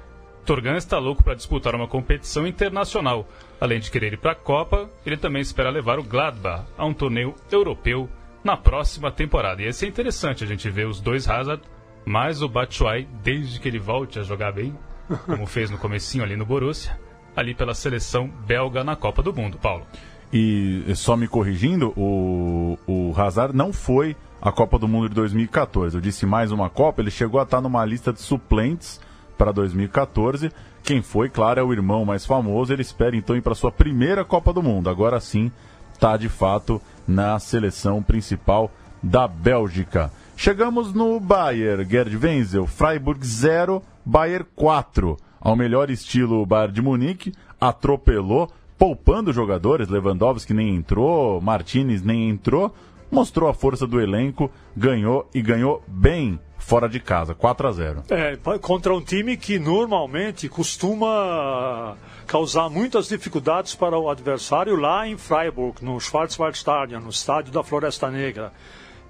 Torgan 0.45 0.77
está 0.77 0.97
louco 0.97 1.25
para 1.25 1.35
disputar 1.35 1.75
uma 1.75 1.89
competição 1.89 2.47
internacional. 2.47 3.29
Além 3.61 3.81
de 3.81 3.91
querer 3.91 4.13
ir 4.13 4.19
para 4.19 4.33
a 4.33 4.35
Copa, 4.35 4.91
ele 5.05 5.17
também 5.17 5.41
espera 5.41 5.71
levar 5.71 5.99
o 5.99 6.03
Gladbach 6.03 6.65
a 6.77 6.85
um 6.85 6.93
torneio 6.93 7.35
europeu 7.51 8.09
na 8.45 8.57
próxima 8.57 9.11
temporada. 9.11 9.63
E 9.63 9.67
esse 9.67 9.87
é 9.87 9.89
interessante 9.89 10.45
a 10.45 10.47
gente 10.47 10.69
ver 10.69 10.87
os 10.87 11.01
dois 11.01 11.29
Hazard, 11.29 11.63
mais 12.05 12.43
o 12.43 12.49
Batshuayi, 12.49 13.09
desde 13.23 13.59
que 13.59 13.67
ele 13.67 13.79
volte 13.79 14.19
a 14.19 14.23
jogar 14.23 14.53
bem, 14.53 14.77
como 15.25 15.47
fez 15.47 15.71
no 15.71 15.79
comecinho 15.79 16.23
ali 16.23 16.37
no 16.37 16.45
Borussia, 16.45 16.99
ali 17.35 17.55
pela 17.55 17.75
seleção 17.75 18.29
belga 18.47 18.85
na 18.85 18.95
Copa 18.95 19.23
do 19.23 19.33
Mundo, 19.33 19.59
Paulo. 19.59 19.87
E 20.33 20.85
só 20.95 21.17
me 21.17 21.27
corrigindo, 21.27 21.93
o, 21.97 22.79
o 22.87 23.15
Hazard 23.17 23.57
não 23.57 23.73
foi 23.73 24.15
a 24.41 24.53
Copa 24.53 24.79
do 24.79 24.87
Mundo 24.87 25.09
de 25.09 25.15
2014. 25.15 25.97
Eu 25.97 26.01
disse 26.01 26.27
mais 26.27 26.53
uma 26.53 26.69
Copa, 26.69 27.01
ele 27.01 27.11
chegou 27.11 27.41
a 27.41 27.45
estar 27.45 27.61
numa 27.61 27.85
lista 27.85 28.13
de 28.13 28.21
suplentes 28.21 29.01
para 29.37 29.53
2014. 29.53 30.51
Quem 30.83 31.03
foi, 31.03 31.29
claro, 31.29 31.61
é 31.61 31.63
o 31.63 31.73
irmão 31.73 32.05
mais 32.05 32.25
famoso. 32.25 32.73
Ele 32.73 32.83
espera 32.83 33.17
então 33.17 33.37
ir 33.37 33.43
para 33.43 33.55
sua 33.55 33.73
primeira 33.73 34.25
Copa 34.25 34.53
do 34.53 34.63
Mundo. 34.63 34.89
Agora 34.89 35.21
sim, 35.21 35.51
está 35.93 36.17
de 36.17 36.29
fato 36.29 36.81
na 37.07 37.39
seleção 37.39 38.03
principal 38.03 38.71
da 39.03 39.27
Bélgica. 39.27 40.11
Chegamos 40.37 40.93
no 40.93 41.19
Bayern, 41.19 41.89
Gerd 41.89 42.17
Wenzel, 42.17 42.67
Freiburg 42.67 43.27
0, 43.27 43.83
Bayern 44.05 44.47
4. 44.55 45.17
Ao 45.41 45.57
melhor 45.57 45.91
estilo 45.91 46.45
Bayern 46.45 46.75
de 46.75 46.83
Munique, 46.83 47.33
atropelou, 47.61 48.51
poupando 48.79 49.33
jogadores, 49.33 49.89
Lewandowski 49.89 50.53
nem 50.53 50.75
entrou, 50.75 51.41
Martinez 51.41 52.03
nem 52.03 52.29
entrou, 52.29 52.75
mostrou 53.11 53.49
a 53.49 53.55
força 53.55 53.87
do 53.87 54.01
elenco, 54.01 54.51
ganhou 54.77 55.29
e 55.35 55.41
ganhou 55.41 55.83
bem 55.87 56.39
fora 56.59 56.89
de 56.89 56.99
casa, 56.99 57.35
4 57.35 57.69
a 57.69 57.73
0. 57.73 58.03
É, 58.11 58.37
contra 58.59 58.95
um 58.95 59.01
time 59.01 59.37
que 59.37 59.59
normalmente 59.59 60.49
costuma 60.49 61.97
causar 62.27 62.69
muitas 62.69 63.09
dificuldades 63.09 63.75
para 63.75 63.97
o 63.99 64.11
adversário 64.11 64.75
lá 64.75 65.07
em 65.07 65.17
Freiburg, 65.17 65.85
no 65.85 66.01
Schwarzwaldstadion, 66.01 67.01
no 67.01 67.11
estádio 67.11 67.53
da 67.53 67.63
Floresta 67.63 68.11
Negra. 68.11 68.53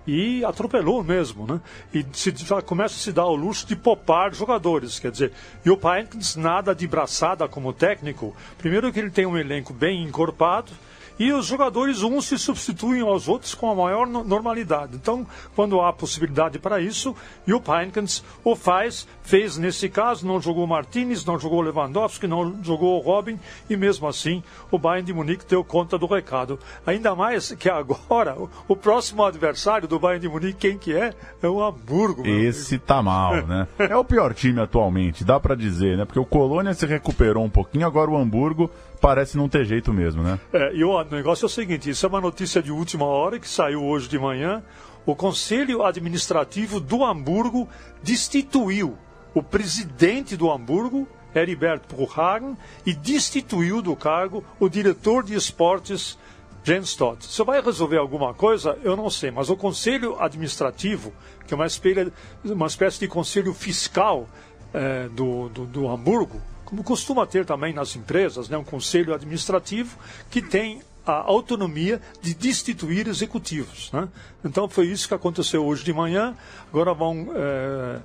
E 0.06 0.44
atropelou 0.44 1.02
mesmo, 1.02 1.46
né? 1.46 1.60
E 1.92 2.04
se, 2.12 2.32
já 2.36 2.62
começa 2.62 2.94
a 2.94 2.98
se 2.98 3.10
dar 3.10 3.26
o 3.26 3.34
luxo 3.34 3.66
de 3.66 3.74
poupar 3.74 4.32
jogadores, 4.32 5.00
quer 5.00 5.10
dizer, 5.10 5.32
e 5.64 5.70
o 5.70 5.76
Paenkins 5.76 6.36
nada 6.36 6.74
de 6.74 6.86
braçada 6.86 7.48
como 7.48 7.72
técnico. 7.72 8.36
Primeiro 8.56 8.92
que 8.92 9.00
ele 9.00 9.10
tem 9.10 9.26
um 9.26 9.36
elenco 9.36 9.72
bem 9.72 10.04
encorpado, 10.04 10.70
e 11.18 11.32
os 11.32 11.46
jogadores 11.46 12.02
uns 12.02 12.26
se 12.26 12.38
substituem 12.38 13.00
aos 13.00 13.28
outros 13.28 13.54
com 13.54 13.70
a 13.70 13.74
maior 13.74 14.06
normalidade. 14.06 14.96
Então, 14.96 15.26
quando 15.54 15.80
há 15.80 15.92
possibilidade 15.92 16.58
para 16.58 16.80
isso, 16.80 17.14
e 17.46 17.52
o 17.52 17.62
Heinkens 17.66 18.22
o 18.44 18.54
faz, 18.54 19.06
fez 19.22 19.56
nesse 19.56 19.88
caso, 19.88 20.26
não 20.26 20.40
jogou 20.40 20.66
Martinez, 20.66 21.24
não 21.24 21.38
jogou 21.38 21.60
Lewandowski, 21.60 22.26
não 22.26 22.62
jogou 22.62 23.00
Robin, 23.00 23.38
e 23.68 23.76
mesmo 23.76 24.06
assim 24.06 24.42
o 24.70 24.78
Bayern 24.78 25.06
de 25.06 25.12
Munique 25.12 25.46
deu 25.46 25.64
conta 25.64 25.98
do 25.98 26.06
recado. 26.06 26.58
Ainda 26.86 27.14
mais 27.14 27.52
que 27.52 27.68
agora, 27.68 28.36
o 28.68 28.76
próximo 28.76 29.24
adversário 29.24 29.88
do 29.88 29.98
Bayern 29.98 30.20
de 30.20 30.28
Munique, 30.28 30.58
quem 30.58 30.78
que 30.78 30.94
é? 30.94 31.14
É 31.42 31.48
o 31.48 31.62
Hamburgo. 31.62 32.26
Esse 32.26 32.74
amigo. 32.74 32.86
tá 32.86 33.02
mal, 33.02 33.46
né? 33.46 33.66
é 33.78 33.96
o 33.96 34.04
pior 34.04 34.34
time 34.34 34.60
atualmente, 34.60 35.24
dá 35.24 35.40
para 35.40 35.54
dizer, 35.54 35.96
né? 35.96 36.04
Porque 36.04 36.18
o 36.18 36.24
Colônia 36.24 36.74
se 36.74 36.86
recuperou 36.86 37.44
um 37.44 37.50
pouquinho, 37.50 37.86
agora 37.86 38.10
o 38.10 38.16
Hamburgo 38.16 38.70
parece 39.00 39.36
não 39.36 39.48
ter 39.48 39.64
jeito 39.64 39.92
mesmo, 39.92 40.22
né? 40.22 40.38
É, 40.52 40.74
e 40.74 40.84
o 40.84 41.02
negócio 41.04 41.44
é 41.44 41.46
o 41.46 41.50
seguinte: 41.50 41.90
isso 41.90 42.04
é 42.06 42.08
uma 42.08 42.20
notícia 42.20 42.62
de 42.62 42.72
última 42.72 43.04
hora 43.04 43.38
que 43.38 43.48
saiu 43.48 43.84
hoje 43.84 44.08
de 44.08 44.18
manhã. 44.18 44.62
O 45.04 45.14
Conselho 45.14 45.84
Administrativo 45.84 46.80
do 46.80 47.04
Hamburgo 47.04 47.68
destituiu 48.02 48.98
o 49.32 49.42
presidente 49.42 50.36
do 50.36 50.50
Hamburgo, 50.50 51.06
Heribert 51.34 51.82
Bruchhagen, 51.88 52.56
e 52.84 52.92
destituiu 52.92 53.80
do 53.80 53.94
cargo 53.94 54.42
o 54.58 54.68
diretor 54.68 55.22
de 55.22 55.34
esportes, 55.34 56.18
Jens 56.64 56.96
Todd. 56.96 57.24
Se 57.24 57.44
vai 57.44 57.60
resolver 57.60 57.98
alguma 57.98 58.34
coisa, 58.34 58.76
eu 58.82 58.96
não 58.96 59.08
sei, 59.08 59.30
mas 59.30 59.48
o 59.48 59.56
Conselho 59.56 60.20
Administrativo, 60.20 61.12
que 61.46 61.54
é 61.54 61.56
uma 61.56 61.66
espécie, 61.66 62.12
uma 62.44 62.66
espécie 62.66 62.98
de 62.98 63.06
conselho 63.06 63.54
fiscal 63.54 64.28
é, 64.74 65.08
do, 65.08 65.48
do, 65.50 65.66
do 65.66 65.88
Hamburgo, 65.88 66.40
como 66.66 66.82
costuma 66.82 67.24
ter 67.26 67.46
também 67.46 67.72
nas 67.72 67.96
empresas, 67.96 68.48
né, 68.48 68.58
um 68.58 68.64
conselho 68.64 69.14
administrativo 69.14 69.96
que 70.28 70.42
tem 70.42 70.82
a 71.06 71.12
autonomia 71.12 72.02
de 72.20 72.34
destituir 72.34 73.06
executivos. 73.06 73.90
Né? 73.92 74.08
Então 74.44 74.68
foi 74.68 74.88
isso 74.88 75.06
que 75.06 75.14
aconteceu 75.14 75.64
hoje 75.64 75.84
de 75.84 75.92
manhã. 75.92 76.36
Agora 76.68 76.92
vão 76.92 77.28
é, 77.32 78.00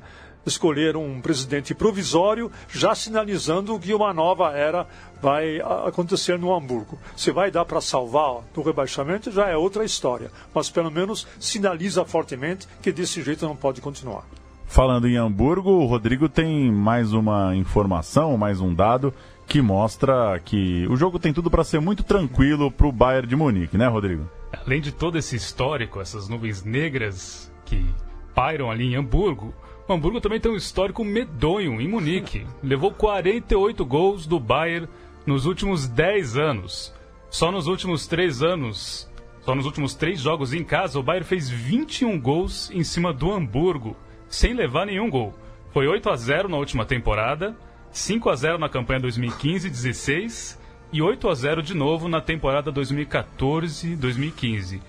escolher 0.46 0.96
um 0.96 1.20
presidente 1.20 1.74
provisório, 1.74 2.52
já 2.70 2.94
sinalizando 2.94 3.78
que 3.80 3.94
uma 3.94 4.14
nova 4.14 4.52
era 4.52 4.88
vai 5.20 5.60
acontecer 5.88 6.38
no 6.38 6.54
Hamburgo. 6.54 7.00
Se 7.18 7.32
vai 7.32 7.50
dar 7.50 7.66
para 7.66 7.82
salvar 7.82 8.44
do 8.54 8.62
rebaixamento 8.62 9.32
já 9.32 9.50
é 9.50 9.58
outra 9.58 9.84
história, 9.84 10.32
mas 10.54 10.70
pelo 10.70 10.92
menos 10.92 11.28
sinaliza 11.40 12.06
fortemente 12.06 12.68
que 12.84 12.92
desse 12.92 13.24
jeito 13.24 13.48
não 13.48 13.56
pode 13.56 13.82
continuar. 13.82 14.24
Falando 14.72 15.06
em 15.06 15.18
Hamburgo, 15.18 15.70
o 15.70 15.86
Rodrigo 15.86 16.30
tem 16.30 16.72
mais 16.72 17.12
uma 17.12 17.54
informação, 17.58 18.38
mais 18.38 18.62
um 18.62 18.74
dado 18.74 19.14
que 19.46 19.62
mostra 19.62 20.40
que 20.40 20.88
o 20.88 20.96
jogo 20.96 21.20
tem 21.20 21.34
tudo 21.34 21.52
para 21.52 21.66
ser 21.66 21.82
muito 21.82 22.04
tranquilo 22.04 22.72
para 22.72 22.88
o 22.88 22.92
Bayern 22.92 23.28
de 23.28 23.36
Munique, 23.36 23.78
né, 23.78 23.88
Rodrigo? 23.90 24.30
Além 24.66 24.80
de 24.80 24.94
todo 24.94 25.18
esse 25.18 25.36
histórico, 25.36 26.00
essas 26.00 26.30
nuvens 26.30 26.64
negras 26.64 27.52
que 27.66 27.86
pairam 28.34 28.72
ali 28.72 28.86
em 28.86 28.96
Hamburgo, 28.96 29.54
o 29.90 29.92
Hamburgo 29.92 30.22
também 30.22 30.40
tem 30.40 30.50
um 30.50 30.56
histórico 30.56 31.04
medonho 31.04 31.82
em 31.82 31.88
Munique. 31.90 32.48
Levou 32.64 32.94
48 32.94 33.86
gols 33.86 34.26
do 34.26 34.40
Bayern 34.40 34.88
nos 35.26 35.46
últimos 35.46 35.86
10 35.86 36.38
anos. 36.38 36.94
Só 37.30 37.52
nos 37.52 37.68
últimos 37.68 38.08
3 38.08 38.42
anos, 38.42 39.12
só 39.42 39.54
nos 39.54 39.66
últimos 39.66 39.96
3 39.96 40.22
jogos 40.22 40.54
em 40.54 40.64
casa, 40.64 40.98
o 40.98 41.04
Bayern 41.04 41.28
fez 41.28 41.50
21 41.50 42.18
gols 42.18 42.72
em 42.72 42.86
cima 42.86 43.12
do 43.12 43.34
Hamburgo 43.34 43.98
sem 44.32 44.54
levar 44.54 44.88
nenhum 44.88 45.10
gol. 45.10 45.34
Foi 45.72 45.88
8 45.88 46.10
a 46.10 46.16
0 46.16 46.48
na 46.50 46.58
última 46.58 46.86
temporada, 46.86 47.56
5 47.92 48.30
a 48.30 48.36
0 48.36 48.58
na 48.58 48.70
campanha 48.70 49.02
2015-16 49.02 50.58
e 50.94 51.02
8 51.02 51.30
a 51.30 51.36
0 51.36 51.62
de 51.62 51.74
novo 51.74 52.08
na 52.08 52.22
temporada 52.22 52.72
2014-2015. 52.72 54.80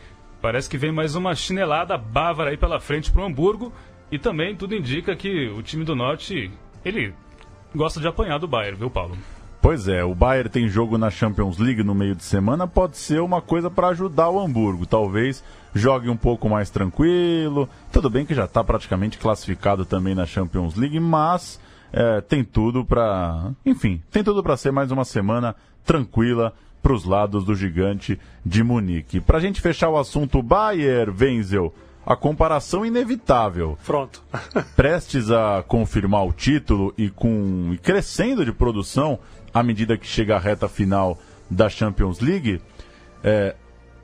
Parece 0.40 0.70
que 0.70 0.78
vem 0.78 0.92
mais 0.92 1.14
uma 1.14 1.34
chinelada 1.34 1.98
bávara 1.98 2.50
aí 2.50 2.56
pela 2.56 2.80
frente 2.80 3.10
para 3.10 3.22
o 3.22 3.24
Hamburgo 3.24 3.72
e 4.10 4.18
também 4.18 4.56
tudo 4.56 4.74
indica 4.74 5.14
que 5.14 5.48
o 5.48 5.62
time 5.62 5.84
do 5.84 5.94
Norte, 5.94 6.50
ele 6.84 7.14
gosta 7.74 8.00
de 8.00 8.06
apanhar 8.06 8.38
do 8.38 8.48
Bayern, 8.48 8.78
viu, 8.78 8.90
Paulo? 8.90 9.18
Pois 9.62 9.86
é, 9.86 10.02
o 10.02 10.12
Bayern 10.12 10.50
tem 10.50 10.68
jogo 10.68 10.98
na 10.98 11.08
Champions 11.08 11.56
League 11.56 11.84
no 11.84 11.94
meio 11.94 12.16
de 12.16 12.24
semana, 12.24 12.66
pode 12.66 12.98
ser 12.98 13.20
uma 13.20 13.40
coisa 13.40 13.70
para 13.70 13.88
ajudar 13.88 14.28
o 14.28 14.40
Hamburgo. 14.40 14.84
Talvez 14.86 15.42
jogue 15.72 16.10
um 16.10 16.16
pouco 16.16 16.48
mais 16.48 16.68
tranquilo. 16.68 17.68
Tudo 17.92 18.10
bem 18.10 18.26
que 18.26 18.34
já 18.34 18.46
está 18.46 18.64
praticamente 18.64 19.18
classificado 19.18 19.84
também 19.84 20.16
na 20.16 20.26
Champions 20.26 20.74
League, 20.74 20.98
mas 20.98 21.60
é, 21.92 22.20
tem 22.20 22.42
tudo 22.42 22.84
para, 22.84 23.52
enfim, 23.64 24.02
tem 24.10 24.24
tudo 24.24 24.42
para 24.42 24.56
ser 24.56 24.72
mais 24.72 24.90
uma 24.90 25.04
semana 25.04 25.54
tranquila 25.84 26.52
para 26.82 26.92
os 26.92 27.04
lados 27.04 27.44
do 27.44 27.54
gigante 27.54 28.18
de 28.44 28.64
Munique. 28.64 29.20
Para 29.20 29.38
a 29.38 29.40
gente 29.40 29.60
fechar 29.60 29.90
o 29.90 29.96
assunto 29.96 30.42
Bayern, 30.42 31.14
Wenzel, 31.16 31.72
a 32.04 32.16
comparação 32.16 32.84
inevitável. 32.84 33.78
Pronto. 33.86 34.24
Prestes 34.74 35.30
a 35.30 35.62
confirmar 35.62 36.26
o 36.26 36.32
título 36.32 36.92
e 36.98 37.08
com 37.08 37.70
e 37.72 37.78
crescendo 37.78 38.44
de 38.44 38.52
produção 38.52 39.20
à 39.52 39.62
medida 39.62 39.96
que 39.96 40.06
chega 40.06 40.36
a 40.36 40.38
reta 40.38 40.68
final 40.68 41.18
da 41.50 41.68
Champions 41.68 42.20
League, 42.20 42.60
é, 43.22 43.54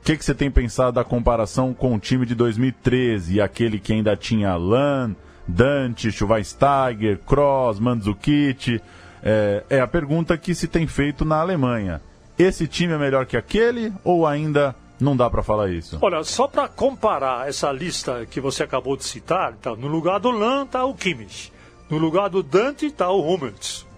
o 0.01 0.05
que, 0.05 0.17
que 0.17 0.23
você 0.23 0.33
tem 0.33 0.49
pensado 0.49 0.93
da 0.93 1.03
comparação 1.03 1.73
com 1.73 1.93
o 1.95 1.99
time 1.99 2.25
de 2.25 2.33
2013, 2.33 3.41
aquele 3.41 3.79
que 3.79 3.93
ainda 3.93 4.15
tinha 4.15 4.55
Lan, 4.55 5.15
Dante, 5.47 6.11
Schweinsteiger, 6.11 7.19
Kroos, 7.25 7.79
Mandzukic? 7.79 8.81
É, 9.21 9.63
é 9.69 9.81
a 9.81 9.87
pergunta 9.87 10.37
que 10.37 10.55
se 10.55 10.67
tem 10.67 10.87
feito 10.87 11.25
na 11.25 11.41
Alemanha. 11.41 12.01
Esse 12.37 12.67
time 12.67 12.93
é 12.93 12.97
melhor 12.97 13.25
que 13.25 13.35
aquele 13.35 13.91
ou 14.03 14.25
ainda 14.25 14.73
não 14.99 15.15
dá 15.15 15.29
para 15.29 15.43
falar 15.43 15.69
isso? 15.69 15.97
Olha, 16.01 16.23
só 16.23 16.47
para 16.47 16.67
comparar 16.67 17.47
essa 17.47 17.71
lista 17.71 18.25
que 18.25 18.39
você 18.39 18.63
acabou 18.63 18.95
de 18.95 19.03
citar, 19.03 19.53
então, 19.59 19.75
no 19.75 19.87
lugar 19.87 20.19
do 20.19 20.29
Lan 20.29 20.63
está 20.63 20.85
o 20.85 20.93
Kimmich, 20.93 21.51
no 21.89 21.97
lugar 21.97 22.29
do 22.29 22.41
Dante 22.41 22.85
está 22.85 23.09
o 23.09 23.21
Hummels. 23.21 23.88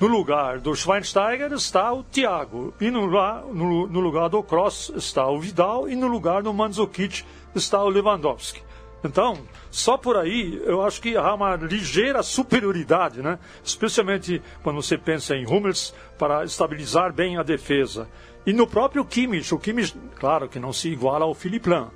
No 0.00 0.06
lugar 0.06 0.60
do 0.60 0.74
Schweinsteiger 0.74 1.52
está 1.52 1.92
o 1.92 2.02
Thiago, 2.02 2.72
e 2.80 2.90
no 2.90 3.06
no, 3.52 3.86
no 3.86 4.00
lugar 4.00 4.30
do 4.30 4.42
Cross 4.42 4.90
está 4.96 5.28
o 5.28 5.38
Vidal, 5.38 5.90
e 5.90 5.94
no 5.94 6.06
lugar 6.06 6.42
do 6.42 6.54
Mandzukic 6.54 7.22
está 7.54 7.84
o 7.84 7.90
Lewandowski. 7.90 8.62
Então, 9.04 9.36
só 9.70 9.98
por 9.98 10.16
aí 10.16 10.58
eu 10.64 10.82
acho 10.82 11.02
que 11.02 11.18
há 11.18 11.34
uma 11.34 11.54
ligeira 11.56 12.22
superioridade, 12.22 13.20
né? 13.20 13.38
especialmente 13.62 14.40
quando 14.62 14.80
você 14.80 14.96
pensa 14.96 15.36
em 15.36 15.46
Hummels 15.46 15.94
para 16.18 16.44
estabilizar 16.44 17.12
bem 17.12 17.36
a 17.36 17.42
defesa. 17.42 18.08
E 18.46 18.54
no 18.54 18.66
próprio 18.66 19.04
Kimmich, 19.04 19.54
o 19.54 19.58
Kimmich, 19.58 19.94
claro 20.16 20.48
que 20.48 20.58
não 20.58 20.72
se 20.72 20.88
iguala 20.88 21.26
ao 21.26 21.34
Philipp 21.34 21.68
Lahm, 21.68 21.90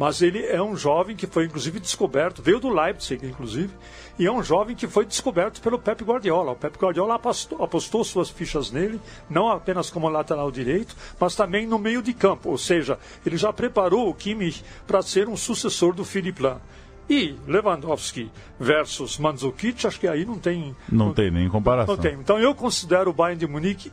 mas 0.00 0.22
ele 0.22 0.46
é 0.46 0.62
um 0.62 0.74
jovem 0.74 1.14
que 1.14 1.26
foi 1.26 1.44
inclusive 1.44 1.78
descoberto, 1.78 2.40
veio 2.40 2.58
do 2.58 2.70
Leipzig 2.70 3.26
inclusive, 3.26 3.70
e 4.18 4.26
é 4.26 4.32
um 4.32 4.42
jovem 4.42 4.74
que 4.74 4.88
foi 4.88 5.04
descoberto 5.04 5.60
pelo 5.60 5.78
Pep 5.78 6.02
Guardiola. 6.02 6.52
O 6.52 6.56
Pep 6.56 6.78
Guardiola 6.78 7.16
apostou, 7.16 7.62
apostou 7.62 8.02
suas 8.02 8.30
fichas 8.30 8.70
nele, 8.70 8.98
não 9.28 9.50
apenas 9.50 9.90
como 9.90 10.08
lateral 10.08 10.50
direito, 10.50 10.96
mas 11.20 11.36
também 11.36 11.66
no 11.66 11.78
meio 11.78 12.00
de 12.00 12.14
campo, 12.14 12.48
ou 12.48 12.56
seja, 12.56 12.98
ele 13.26 13.36
já 13.36 13.52
preparou 13.52 14.08
o 14.08 14.14
Kimmich 14.14 14.64
para 14.86 15.02
ser 15.02 15.28
um 15.28 15.36
sucessor 15.36 15.92
do 15.92 16.02
Philipp 16.02 16.42
Lahm. 16.42 16.60
E 17.06 17.36
Lewandowski 17.46 18.30
versus 18.58 19.18
Mandzukic, 19.18 19.86
acho 19.86 20.00
que 20.00 20.08
aí 20.08 20.24
não 20.24 20.38
tem... 20.38 20.74
Não, 20.90 21.08
não 21.08 21.12
tem 21.12 21.30
nem 21.30 21.46
comparação. 21.50 21.94
Não 21.94 22.02
tem. 22.02 22.14
Então 22.14 22.38
eu 22.38 22.54
considero 22.54 23.10
o 23.10 23.12
Bayern 23.12 23.38
de 23.38 23.46
Munique 23.46 23.92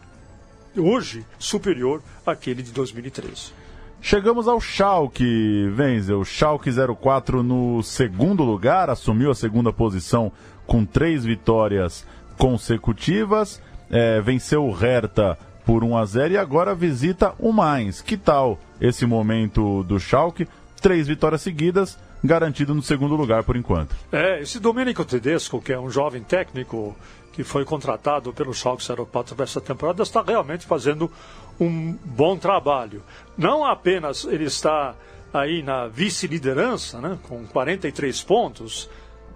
hoje 0.73 1.25
superior 1.37 2.01
àquele 2.25 2.63
de 2.63 2.71
2013. 2.71 3.66
Chegamos 4.01 4.47
ao 4.47 4.61
Schalke, 4.61 5.73
Wenzel. 5.77 6.23
Schalke 6.23 6.69
04 6.71 7.43
no 7.43 7.81
segundo 7.83 8.43
lugar, 8.43 8.89
assumiu 8.89 9.31
a 9.31 9.35
segunda 9.35 9.73
posição 9.73 10.31
com 10.65 10.85
três 10.85 11.25
vitórias 11.25 12.05
consecutivas. 12.37 13.61
É, 13.89 14.21
venceu 14.21 14.65
o 14.65 14.71
Hertha 14.71 15.37
por 15.65 15.83
1 15.83 15.97
a 15.97 16.05
0 16.05 16.33
e 16.33 16.37
agora 16.37 16.73
visita 16.73 17.33
o 17.39 17.51
Mainz. 17.51 18.01
Que 18.01 18.15
tal 18.15 18.59
esse 18.79 19.05
momento 19.05 19.83
do 19.83 19.99
Schalke? 19.99 20.47
Três 20.81 21.07
vitórias 21.07 21.41
seguidas, 21.41 21.97
garantido 22.23 22.73
no 22.73 22.81
segundo 22.81 23.15
lugar 23.15 23.43
por 23.43 23.57
enquanto. 23.57 23.95
É, 24.11 24.41
esse 24.41 24.59
Domenico 24.59 25.03
Tedesco, 25.03 25.61
que 25.61 25.73
é 25.73 25.79
um 25.79 25.89
jovem 25.89 26.23
técnico 26.23 26.95
que 27.33 27.43
foi 27.43 27.65
contratado 27.65 28.31
pelo 28.33 28.53
Schalke 28.53 28.83
04 28.83 29.35
para 29.35 29.43
essa 29.43 29.61
temporada, 29.61 30.01
está 30.03 30.21
realmente 30.21 30.65
fazendo 30.65 31.11
um 31.59 31.93
bom 32.03 32.37
trabalho. 32.37 33.03
Não 33.37 33.65
apenas 33.65 34.25
ele 34.25 34.45
está 34.45 34.95
aí 35.33 35.61
na 35.61 35.87
vice-liderança, 35.87 36.99
né, 37.01 37.17
com 37.23 37.45
43 37.47 38.21
pontos, 38.23 38.89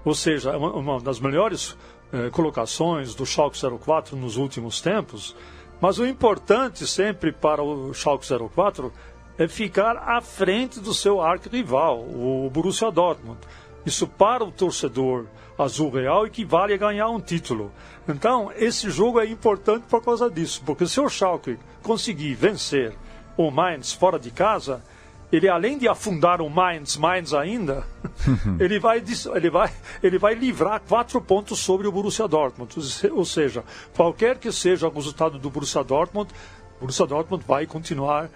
ou 0.03 0.15
seja, 0.15 0.57
uma, 0.57 0.71
uma 0.73 0.99
das 0.99 1.19
melhores 1.19 1.77
eh, 2.13 2.29
colocações 2.29 3.13
do 3.13 3.25
Schalke 3.25 3.57
04 3.79 4.15
nos 4.17 4.37
últimos 4.37 4.81
tempos, 4.81 5.35
mas 5.79 5.99
o 5.99 6.05
importante 6.05 6.87
sempre 6.87 7.31
para 7.31 7.63
o 7.63 7.93
Schalke 7.93 8.25
04 8.53 8.91
é 9.37 9.47
ficar 9.47 9.97
à 9.97 10.21
frente 10.21 10.79
do 10.79 10.93
seu 10.93 11.21
arquirrival, 11.21 11.99
o 11.99 12.49
Borussia 12.51 12.91
Dortmund. 12.91 13.39
Isso 13.85 14.07
para 14.07 14.43
o 14.43 14.51
torcedor 14.51 15.25
azul 15.57 15.89
real 15.89 16.25
equivale 16.25 16.73
a 16.73 16.77
ganhar 16.77 17.09
um 17.09 17.19
título. 17.19 17.71
Então, 18.07 18.51
esse 18.55 18.89
jogo 18.89 19.19
é 19.19 19.25
importante 19.25 19.85
por 19.87 20.03
causa 20.03 20.29
disso, 20.29 20.61
porque 20.65 20.87
se 20.87 20.99
o 20.99 21.09
Schalke 21.09 21.57
conseguir 21.83 22.33
vencer 22.33 22.95
o 23.37 23.51
Mainz 23.51 23.93
fora 23.93 24.19
de 24.19 24.31
casa, 24.31 24.83
ele 25.31 25.47
além 25.47 25.77
de 25.77 25.87
afundar 25.87 26.41
o 26.41 26.49
Mainz, 26.49 26.97
Mainz 26.97 27.33
ainda, 27.33 27.85
ele 28.59 28.79
vai, 28.79 29.03
ele, 29.35 29.49
vai, 29.49 29.71
ele 30.03 30.17
vai 30.17 30.33
livrar 30.33 30.81
quatro 30.81 31.21
pontos 31.21 31.59
sobre 31.59 31.87
o 31.87 31.91
Borussia 31.91 32.27
Dortmund. 32.27 32.75
Ou 33.11 33.25
seja, 33.25 33.63
qualquer 33.95 34.37
que 34.37 34.51
seja 34.51 34.87
o 34.87 34.91
resultado 34.93 35.39
do 35.39 35.49
Borussia 35.49 35.83
Dortmund, 35.83 36.31
o 36.77 36.81
Borussia 36.81 37.05
Dortmund 37.05 37.45
vai 37.47 37.65
continuar 37.65 38.29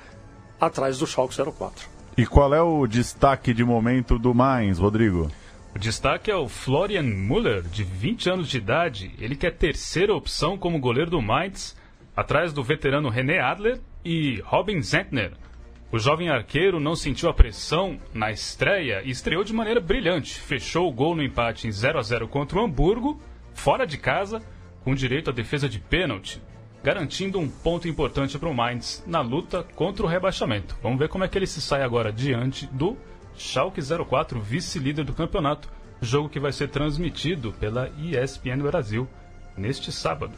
atrás 0.59 0.99
do 0.99 1.05
Schalke 1.05 1.35
04. 1.35 1.94
E 2.17 2.25
qual 2.25 2.53
é 2.53 2.61
o 2.61 2.87
destaque 2.87 3.53
de 3.53 3.61
momento 3.65 4.17
do 4.17 4.33
Mainz, 4.33 4.79
Rodrigo? 4.79 5.29
O 5.75 5.79
destaque 5.79 6.31
é 6.31 6.35
o 6.35 6.47
Florian 6.47 7.03
Müller, 7.03 7.61
de 7.63 7.83
20 7.83 8.29
anos 8.29 8.47
de 8.47 8.57
idade. 8.57 9.11
Ele 9.19 9.35
que 9.35 9.45
é 9.45 9.51
terceira 9.51 10.15
opção 10.15 10.57
como 10.57 10.79
goleiro 10.79 11.11
do 11.11 11.21
Mainz, 11.21 11.75
atrás 12.15 12.53
do 12.53 12.63
veterano 12.63 13.09
René 13.09 13.39
Adler 13.39 13.81
e 14.05 14.41
Robin 14.45 14.81
Zentner. 14.81 15.33
O 15.91 15.99
jovem 15.99 16.29
arqueiro 16.29 16.79
não 16.79 16.95
sentiu 16.95 17.27
a 17.27 17.33
pressão 17.33 17.99
na 18.13 18.31
estreia 18.31 19.01
e 19.03 19.09
estreou 19.09 19.43
de 19.43 19.53
maneira 19.53 19.81
brilhante. 19.81 20.39
Fechou 20.39 20.87
o 20.87 20.93
gol 20.93 21.17
no 21.17 21.23
empate 21.23 21.67
em 21.67 21.71
0 21.71 21.99
a 21.99 22.01
0 22.01 22.29
contra 22.29 22.57
o 22.57 22.63
Hamburgo, 22.63 23.21
fora 23.53 23.85
de 23.85 23.97
casa, 23.97 24.41
com 24.85 24.95
direito 24.95 25.31
à 25.31 25.33
defesa 25.33 25.67
de 25.67 25.79
pênalti, 25.79 26.41
garantindo 26.85 27.39
um 27.39 27.49
ponto 27.49 27.87
importante 27.87 28.37
para 28.37 28.47
o 28.47 28.53
Mainz 28.53 29.03
na 29.07 29.19
luta 29.19 29.65
contra 29.73 30.05
o 30.05 30.07
rebaixamento. 30.07 30.77
Vamos 30.83 30.99
ver 30.99 31.09
como 31.09 31.23
é 31.23 31.27
que 31.27 31.35
ele 31.35 31.47
se 31.47 31.59
sai 31.59 31.81
agora 31.81 32.13
diante 32.13 32.67
do 32.67 32.95
Schalke 33.35 33.81
04, 33.81 34.39
vice-líder 34.39 35.03
do 35.03 35.11
campeonato, 35.11 35.67
jogo 35.99 36.29
que 36.29 36.39
vai 36.39 36.53
ser 36.53 36.69
transmitido 36.69 37.51
pela 37.53 37.89
ESPN 37.97 38.61
Brasil 38.61 39.07
neste 39.57 39.91
sábado. 39.91 40.33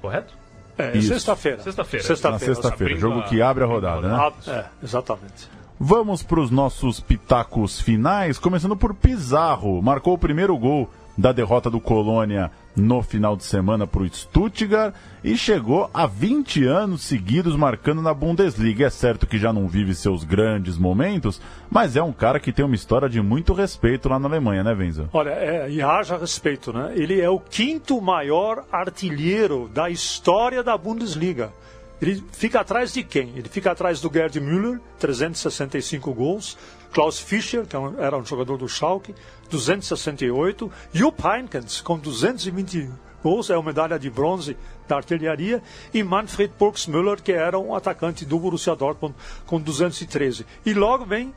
Correto? 0.00 0.32
É, 0.78 1.00
sexta-feira. 1.00 1.60
Sexta-feira. 1.60 2.06
Sexta-feira. 2.06 2.54
Sexta-feira. 2.54 2.96
Jogo 2.96 3.24
que 3.24 3.42
abre 3.42 3.64
a 3.64 3.66
rodada, 3.66 4.08
né? 4.08 4.32
É, 4.46 4.64
exatamente. 4.84 5.48
Vamos 5.80 6.22
para 6.22 6.38
os 6.38 6.50
nossos 6.52 7.00
pitacos 7.00 7.80
finais, 7.80 8.38
começando 8.38 8.76
por 8.76 8.94
Pizarro. 8.94 9.82
Marcou 9.82 10.14
o 10.14 10.18
primeiro 10.18 10.56
gol 10.56 10.88
da 11.16 11.32
derrota 11.32 11.70
do 11.70 11.80
Colônia 11.80 12.50
no 12.74 13.02
final 13.02 13.36
de 13.36 13.44
semana 13.44 13.86
para 13.86 14.02
o 14.02 14.08
Stuttgart 14.08 14.94
e 15.22 15.36
chegou 15.36 15.90
a 15.92 16.06
20 16.06 16.64
anos 16.64 17.02
seguidos 17.02 17.54
marcando 17.54 18.00
na 18.00 18.14
Bundesliga. 18.14 18.86
É 18.86 18.90
certo 18.90 19.26
que 19.26 19.38
já 19.38 19.52
não 19.52 19.68
vive 19.68 19.94
seus 19.94 20.24
grandes 20.24 20.78
momentos, 20.78 21.40
mas 21.70 21.96
é 21.96 22.02
um 22.02 22.12
cara 22.12 22.40
que 22.40 22.52
tem 22.52 22.64
uma 22.64 22.74
história 22.74 23.08
de 23.08 23.20
muito 23.20 23.52
respeito 23.52 24.08
lá 24.08 24.18
na 24.18 24.28
Alemanha, 24.28 24.64
né, 24.64 24.74
Venza? 24.74 25.08
Olha, 25.12 25.30
é, 25.30 25.70
e 25.70 25.82
haja 25.82 26.16
respeito, 26.16 26.72
né? 26.72 26.92
Ele 26.94 27.20
é 27.20 27.28
o 27.28 27.38
quinto 27.38 28.00
maior 28.00 28.64
artilheiro 28.72 29.70
da 29.72 29.90
história 29.90 30.62
da 30.62 30.76
Bundesliga. 30.76 31.52
Ele 32.00 32.20
fica 32.32 32.60
atrás 32.60 32.92
de 32.92 33.04
quem? 33.04 33.32
Ele 33.36 33.48
fica 33.48 33.70
atrás 33.70 34.00
do 34.00 34.12
Gerd 34.12 34.40
Müller, 34.40 34.80
365 34.98 36.12
gols, 36.12 36.58
Klaus 36.92 37.18
Fischer, 37.18 37.66
que 37.66 37.74
é 37.74 37.80
era 37.98 38.16
um 38.16 38.24
jogador 38.24 38.58
do 38.58 38.68
Schalke, 38.68 39.14
268, 39.50 40.70
Jupp 40.92 41.22
Heynckes, 41.26 41.80
com 41.80 41.98
220 41.98 42.90
gols, 43.22 43.50
é 43.50 43.56
uma 43.56 43.66
medalha 43.66 43.98
de 43.98 44.10
bronze 44.10 44.56
da 44.86 44.96
artilharia, 44.96 45.62
e 45.94 46.02
Manfred 46.02 46.52
Burgsmüller, 46.58 47.22
que 47.22 47.32
era 47.32 47.58
um 47.58 47.74
atacante 47.74 48.24
do 48.24 48.38
Borussia 48.38 48.76
Dortmund, 48.76 49.14
com 49.46 49.60
213. 49.60 50.44
E 50.66 50.74
logo 50.74 51.06
vem 51.06 51.32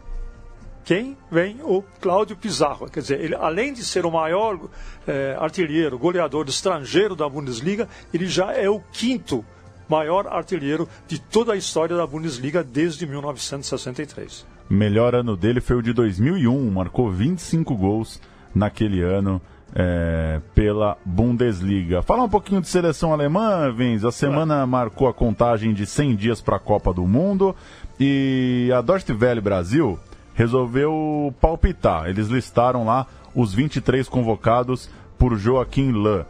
quem? 0.84 1.18
Vem 1.32 1.60
o 1.64 1.84
Cláudio 2.00 2.36
Pizarro. 2.36 2.88
Quer 2.88 3.00
dizer, 3.00 3.20
ele, 3.20 3.34
além 3.34 3.74
de 3.74 3.84
ser 3.84 4.06
o 4.06 4.12
maior 4.12 4.60
é, 5.08 5.36
artilheiro, 5.40 5.98
goleador 5.98 6.48
estrangeiro 6.48 7.16
da 7.16 7.28
Bundesliga, 7.28 7.90
ele 8.14 8.28
já 8.28 8.54
é 8.54 8.70
o 8.70 8.80
quinto 8.92 9.44
maior 9.90 10.28
artilheiro 10.28 10.88
de 11.08 11.18
toda 11.18 11.54
a 11.54 11.56
história 11.56 11.96
da 11.96 12.06
Bundesliga 12.06 12.64
desde 12.64 13.08
1963. 13.08 14.55
Melhor 14.70 15.14
ano 15.16 15.38
dele 15.38 15.62
foi 15.62 15.78
o 15.78 15.82
de 15.82 15.94
2001, 15.94 16.72
marcou 16.72 17.12
25 17.12 17.76
gols 17.76 18.22
naquele 18.54 19.02
ano 19.02 19.42
é, 19.74 20.40
pela 20.54 20.98
Bundesliga. 21.06 22.02
Fala 22.02 22.24
um 22.24 22.30
pouquinho 22.30 22.62
de 22.62 22.68
seleção 22.68 23.14
alemã, 23.14 23.72
Vens. 23.72 24.04
A 24.04 24.12
semana 24.12 24.66
marcou 24.66 25.08
a 25.08 25.14
contagem 25.14 25.74
de 25.74 25.86
100 25.86 26.16
dias 26.16 26.42
para 26.42 26.56
a 26.56 26.60
Copa 26.60 26.94
do 26.94 27.06
Mundo 27.06 27.56
e 28.00 28.72
a 28.76 28.82
Deutsche 28.82 29.14
Welle 29.14 29.42
Brasil 29.42 30.00
resolveu 30.34 31.34
palpitar. 31.40 32.08
Eles 32.08 32.28
listaram 32.28 32.86
lá 32.86 33.06
os 33.34 33.54
23 33.54 34.08
convocados 34.08 34.90
por 35.18 35.38
Joaquim 35.38 35.92
Lã. 35.92 36.26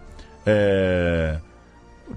É, 0.46 1.40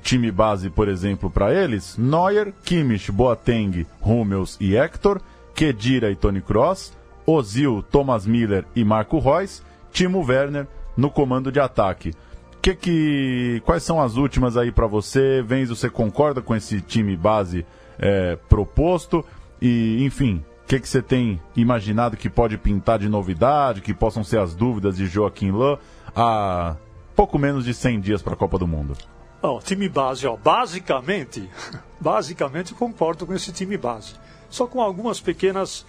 time 0.03 0.31
base, 0.31 0.71
por 0.71 0.89
exemplo, 0.89 1.31
para 1.31 1.53
eles: 1.53 1.97
Neuer, 1.97 2.53
Kimmich, 2.65 3.11
Boateng, 3.11 3.87
Hummels 4.03 4.57
e 4.61 4.77
Hector, 4.77 5.21
Kedira 5.59 6.09
e 6.09 6.15
Tony 6.15 6.41
Cross, 6.41 6.97
Ozil, 7.27 7.85
Thomas 7.91 8.25
Miller 8.25 8.65
e 8.77 8.85
Marco 8.85 9.19
Reus, 9.19 9.61
Timo 9.91 10.25
Werner 10.25 10.69
no 10.97 11.11
comando 11.11 11.51
de 11.51 11.59
ataque. 11.59 12.15
Que 12.63 12.77
que, 12.77 13.63
quais 13.67 13.83
são 13.83 14.01
as 14.01 14.15
últimas 14.15 14.57
aí 14.57 14.71
para 14.71 14.87
você? 14.87 15.43
Vens, 15.43 15.69
você 15.69 15.91
concorda 15.91 16.41
com 16.41 16.55
esse 16.55 16.81
time 16.81 17.17
base 17.17 17.67
é, 17.99 18.37
proposto? 18.49 19.25
E, 19.61 20.05
enfim, 20.05 20.45
o 20.63 20.69
que, 20.69 20.79
que 20.79 20.89
você 20.89 21.03
tem 21.03 21.43
imaginado 21.57 22.17
que 22.17 22.31
pode 22.31 22.57
pintar 22.57 23.01
de 23.01 23.09
novidade, 23.09 23.81
que 23.81 23.93
possam 23.93 24.23
ser 24.23 24.39
as 24.39 24.55
dúvidas 24.55 24.97
de 24.97 25.07
Joaquim 25.07 25.51
Lã 25.51 25.77
há 26.15 26.77
pouco 27.17 27.37
menos 27.37 27.65
de 27.65 27.75
100 27.75 27.99
dias 27.99 28.23
para 28.23 28.35
a 28.35 28.37
Copa 28.37 28.61
do 28.61 28.67
Mundo? 28.69 28.97
Oh, 29.43 29.59
time 29.59 29.89
base, 29.89 30.25
ó, 30.25 30.37
basicamente, 30.37 31.51
basicamente 32.01 32.75
concordo 32.75 33.27
com 33.27 33.35
esse 33.35 33.51
time 33.51 33.77
base, 33.77 34.15
só 34.51 34.67
com 34.67 34.81
algumas 34.81 35.21
pequenas 35.21 35.85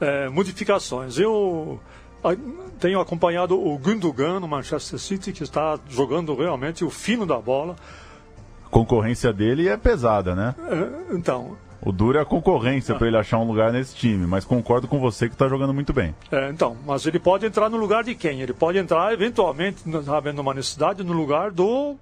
é, 0.00 0.28
modificações. 0.28 1.18
Eu 1.18 1.80
tenho 2.78 3.00
acompanhado 3.00 3.58
o 3.58 3.76
Gundogan 3.78 4.38
no 4.40 4.46
Manchester 4.46 4.98
City, 4.98 5.32
que 5.32 5.42
está 5.42 5.78
jogando 5.88 6.34
realmente 6.34 6.84
o 6.84 6.90
fino 6.90 7.26
da 7.26 7.38
bola. 7.38 7.76
A 8.64 8.68
concorrência 8.68 9.32
dele 9.32 9.68
é 9.68 9.76
pesada, 9.76 10.34
né? 10.34 10.54
É, 10.68 11.14
então. 11.14 11.56
O 11.84 11.90
duro 11.90 12.16
é 12.16 12.22
a 12.22 12.24
concorrência 12.24 12.94
ah. 12.94 12.98
para 12.98 13.08
ele 13.08 13.16
achar 13.16 13.38
um 13.38 13.46
lugar 13.46 13.72
nesse 13.72 13.96
time, 13.96 14.24
mas 14.24 14.44
concordo 14.44 14.86
com 14.86 15.00
você 15.00 15.28
que 15.28 15.34
está 15.34 15.48
jogando 15.48 15.74
muito 15.74 15.92
bem. 15.92 16.14
É, 16.30 16.48
então, 16.48 16.76
mas 16.86 17.04
ele 17.06 17.18
pode 17.18 17.44
entrar 17.44 17.68
no 17.68 17.76
lugar 17.76 18.04
de 18.04 18.14
quem? 18.14 18.40
Ele 18.40 18.52
pode 18.52 18.78
entrar, 18.78 19.12
eventualmente, 19.12 19.82
havendo 20.08 20.40
uma 20.40 20.54
necessidade, 20.54 21.02
no 21.02 21.12
lugar 21.12 21.50
do 21.50 21.96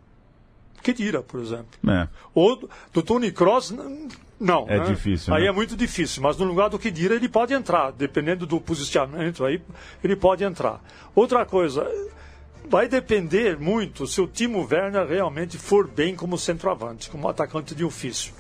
Kedira, 0.83 1.23
por 1.23 1.41
exemplo. 1.41 1.69
É. 1.89 2.09
Ou 2.35 2.69
do 2.93 3.03
Tony 3.03 3.31
Cross, 3.31 3.75
não. 4.39 4.67
É 4.69 4.79
né? 4.79 4.87
difícil. 4.87 5.35
Aí 5.35 5.43
né? 5.43 5.49
é 5.49 5.53
muito 5.53 5.77
difícil, 5.77 6.23
mas 6.23 6.37
no 6.37 6.45
lugar 6.45 6.71
do 6.71 6.79
Kedira 6.79 7.15
ele 7.15 7.29
pode 7.29 7.53
entrar, 7.53 7.93
dependendo 7.93 8.47
do 8.47 8.61
posicionamento, 8.61 9.45
aí 9.45 9.61
ele 10.03 10.17
pode 10.17 10.43
entrar. 10.43 10.83
Outra 11.15 11.45
coisa, 11.45 11.87
vai 12.69 12.89
depender 12.89 13.59
muito 13.59 14.07
se 14.07 14.21
o 14.21 14.27
Timo 14.27 14.67
Werner 14.71 15.07
realmente 15.07 15.59
for 15.59 15.87
bem 15.89 16.15
como 16.15 16.39
centroavante, 16.39 17.11
como 17.11 17.29
atacante 17.29 17.75
de 17.75 17.85
ofício. 17.85 18.33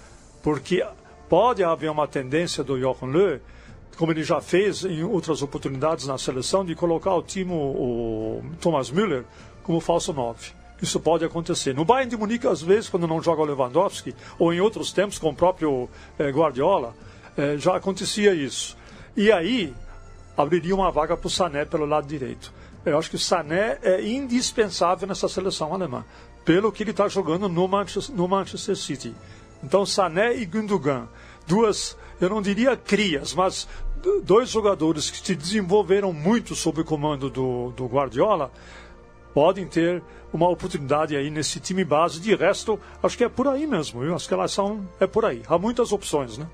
Porque 0.43 0.85
pode 1.29 1.63
haver 1.63 1.91
uma 1.91 2.09
tendência 2.09 2.65
do 2.65 2.81
Jochen 2.81 3.11
Löw, 3.11 3.41
como 3.97 4.13
ele 4.13 4.23
já 4.23 4.41
fez 4.41 4.85
em 4.85 5.05
outras 5.05 5.43
oportunidades 5.43 6.07
na 6.07 6.17
seleção, 6.17 6.65
de 6.65 6.75
colocar 6.75 7.15
o 7.15 7.23
Timo, 7.23 7.55
o 7.55 8.43
Thomas 8.61 8.91
Müller, 8.91 9.25
como 9.63 9.81
falso 9.81 10.13
9. 10.13 10.60
Isso 10.83 10.99
pode 10.99 11.25
acontecer. 11.25 11.75
No 11.75 11.85
Bayern 11.85 12.11
de 12.11 12.17
Munique, 12.17 12.47
às 12.47 12.63
vezes, 12.63 12.89
quando 12.89 13.07
não 13.07 13.23
joga 13.23 13.43
o 13.43 13.45
Lewandowski, 13.45 14.15
ou 14.39 14.53
em 14.53 14.61
outros 14.61 14.93
tempos 14.93 15.19
com 15.19 15.31
o 15.31 15.35
próprio 15.35 15.89
eh, 16.19 16.31
Guardiola, 16.31 16.95
eh, 17.37 17.57
já 17.59 17.77
acontecia 17.77 18.35
isso. 18.35 18.77
E 19.17 19.31
aí, 19.31 19.75
abriria 20.37 20.75
uma 20.75 20.91
vaga 20.91 21.17
para 21.17 21.27
o 21.27 21.31
Sané 21.31 21.65
pelo 21.65 21.85
lado 21.85 22.07
direito. 22.07 22.53
Eu 22.85 22.99
acho 22.99 23.11
que 23.11 23.17
o 23.17 23.19
Sané 23.19 23.79
é 23.83 24.03
indispensável 24.03 25.07
nessa 25.07 25.29
seleção 25.29 25.75
alemã, 25.75 26.05
pelo 26.45 26.73
que 26.73 26.83
ele 26.83 26.93
está 26.93 27.09
jogando 27.09 27.49
no 27.49 27.69
Manchester, 27.69 28.15
no 28.15 28.27
Manchester 28.27 28.77
City. 28.77 29.15
Então, 29.63 29.85
Sané 29.85 30.35
e 30.37 30.47
Gundogan, 30.47 31.07
duas, 31.47 31.97
eu 32.19 32.31
não 32.31 32.41
diria 32.41 32.75
crias, 32.77 33.35
mas 33.35 33.69
dois 34.23 34.49
jogadores 34.49 35.11
que 35.11 35.19
se 35.19 35.35
desenvolveram 35.35 36.13
muito 36.13 36.55
sob 36.55 36.81
o 36.81 36.85
comando 36.85 37.29
do, 37.29 37.71
do 37.73 37.87
Guardiola, 37.87 38.51
podem 39.35 39.67
ter 39.67 40.03
uma 40.33 40.49
oportunidade 40.49 41.17
aí 41.17 41.31
nesse 41.31 41.61
time 41.61 41.85
base. 41.85 42.21
De 42.21 42.35
resto, 42.35 42.79
acho 43.03 43.17
que 43.17 43.25
é 43.25 43.29
por 43.29 43.49
aí 43.49 43.67
mesmo, 43.67 44.01
viu? 44.01 44.15
Acho 44.15 44.29
que 44.29 44.35
elas 44.35 44.53
são. 44.53 44.87
É 44.99 45.07
por 45.07 45.25
aí. 45.25 45.43
Há 45.49 45.59
muitas 45.59 45.93
opções, 45.93 46.39
né? 46.39 46.47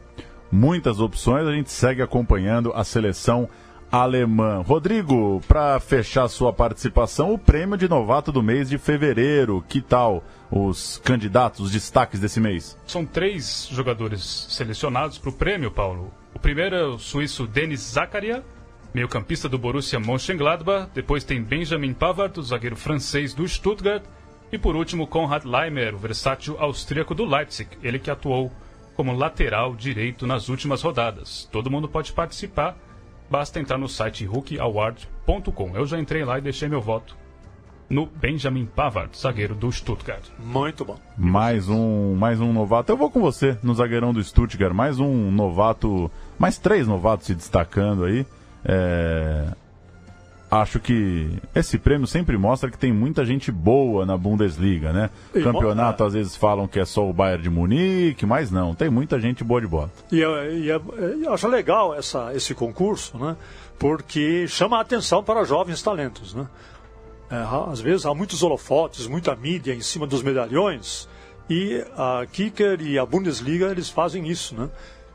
Muitas 0.51 1.01
opções, 1.01 1.47
a 1.47 1.53
gente 1.53 1.71
segue 1.71 2.01
acompanhando 2.03 2.73
a 2.73 2.85
seleção 2.85 3.49
alemã. 3.91 4.63
Rodrigo, 4.63 5.41
para 5.47 5.79
fechar 5.81 6.29
sua 6.29 6.53
participação, 6.53 7.33
o 7.33 7.39
prêmio 7.39 7.77
de 7.77 7.89
novato 7.89 8.33
do 8.33 8.43
mês 8.43 8.69
de 8.69 8.79
fevereiro. 8.79 9.65
Que 9.69 9.81
tal 9.81 10.23
os 10.51 10.99
candidatos, 10.99 11.61
os 11.61 11.73
destaques 11.73 12.21
desse 12.21 12.41
mês? 12.41 12.79
São 12.87 13.05
três 13.05 13.69
jogadores 13.71 14.47
selecionados 14.51 15.19
para 15.19 15.31
o 15.31 15.33
prêmio, 15.33 15.71
Paulo. 15.71 16.13
O 16.35 16.39
primeiro 16.39 16.77
é 16.77 16.85
o 16.85 16.99
suíço 16.99 17.47
Denis 17.47 17.81
Zakaria, 17.81 18.45
meio-campista 18.97 19.47
do 19.47 19.59
Borussia 19.59 20.01
Mönchengladbach, 20.01 20.89
depois 20.95 21.23
tem 21.23 21.43
Benjamin 21.43 21.93
Pavard, 21.93 22.41
o 22.41 22.43
zagueiro 22.43 22.77
francês 22.77 23.35
do 23.35 23.47
Stuttgart, 23.47 24.03
e 24.51 24.57
por 24.57 24.75
último 24.75 25.07
Konrad 25.07 25.45
Leimer, 25.45 25.95
o 25.95 25.99
versátil 25.99 26.57
austríaco 26.59 27.15
do 27.15 27.27
Leipzig, 27.27 27.69
ele 27.83 27.99
que 27.99 28.11
atuou 28.11 28.51
como 28.95 29.15
lateral 29.15 29.77
direito 29.77 30.27
nas 30.27 30.49
últimas 30.49 30.81
rodadas. 30.81 31.47
Todo 31.53 31.71
mundo 31.71 31.87
pode 31.87 32.11
participar, 32.11 32.75
basta 33.29 33.61
entrar 33.61 33.77
no 33.77 33.87
site 33.87 34.25
rookieaward.com. 34.25 35.77
Eu 35.77 35.85
já 35.85 36.01
entrei 36.01 36.25
lá 36.25 36.39
e 36.39 36.41
deixei 36.41 36.67
meu 36.67 36.81
voto 36.81 37.15
no 37.91 38.07
Benjamin 38.07 38.65
Pavard, 38.65 39.15
zagueiro 39.15 39.55
do 39.55 39.71
Stuttgart. 39.71 40.25
Muito 40.39 40.87
bom. 40.87 40.99
Mais 41.19 41.69
um, 41.69 42.15
mais 42.15 42.41
um 42.41 42.51
novato. 42.51 42.93
Eu 42.93 42.97
vou 42.97 43.11
com 43.11 43.21
você 43.21 43.59
no 43.63 43.75
zagueirão 43.75 44.15
do 44.15 44.25
Stuttgart. 44.25 44.73
Mais 44.73 44.99
um 44.99 45.31
novato, 45.31 46.11
mais 46.39 46.57
três 46.57 46.89
novatos 46.89 47.27
se 47.27 47.35
destacando 47.35 48.07
aí. 48.07 48.25
É... 48.67 49.47
Acho 50.49 50.79
que 50.79 51.29
esse 51.55 51.77
prêmio 51.77 52.07
sempre 52.07 52.39
mostra 52.39 52.71
que 52.71 52.79
tem 52.79 52.93
muita 52.93 53.25
gente 53.25 53.51
boa 53.51 54.07
na 54.07 54.17
Bundesliga, 54.17 54.93
né? 54.93 55.11
E 55.35 55.43
Campeonato 55.43 56.05
às 56.05 56.13
vezes 56.13 56.37
falam 56.37 56.69
que 56.69 56.79
é 56.79 56.85
só 56.85 57.09
o 57.09 57.13
Bayern 57.13 57.43
de 57.43 57.51
Munique, 57.51 58.25
mas 58.25 58.49
não, 58.51 58.73
tem 58.73 58.89
muita 58.89 59.19
gente 59.19 59.43
boa 59.43 59.61
de 59.61 59.67
bola. 59.67 59.91
E, 60.11 60.19
e, 60.21 60.69
e 60.69 61.25
eu 61.25 61.33
acho 61.33 61.49
legal 61.49 61.95
essa, 61.95 62.33
esse 62.33 62.55
concurso, 62.55 63.19
né? 63.19 63.37
Porque 63.77 64.47
chama 64.47 64.79
a 64.79 64.83
atenção 64.83 65.23
para 65.23 65.43
jovens 65.43 65.83
talentos, 65.83 66.33
né? 66.33 66.47
É, 67.29 67.45
às 67.71 67.81
vezes 67.81 68.07
há 68.07 68.15
muitos 68.15 68.41
holofotes, 68.43 69.09
muita 69.09 69.35
mídia 69.35 69.75
em 69.75 69.81
cima 69.81 70.07
dos 70.07 70.23
medalhões, 70.23 71.09
e 71.51 71.85
a 71.97 72.25
Kicker 72.31 72.81
e 72.81 72.99
a 72.99 73.05
Bundesliga 73.05 73.67
eles 73.67 73.91
fazem 73.91 74.29
isso, 74.29 74.55
né? 74.55 74.71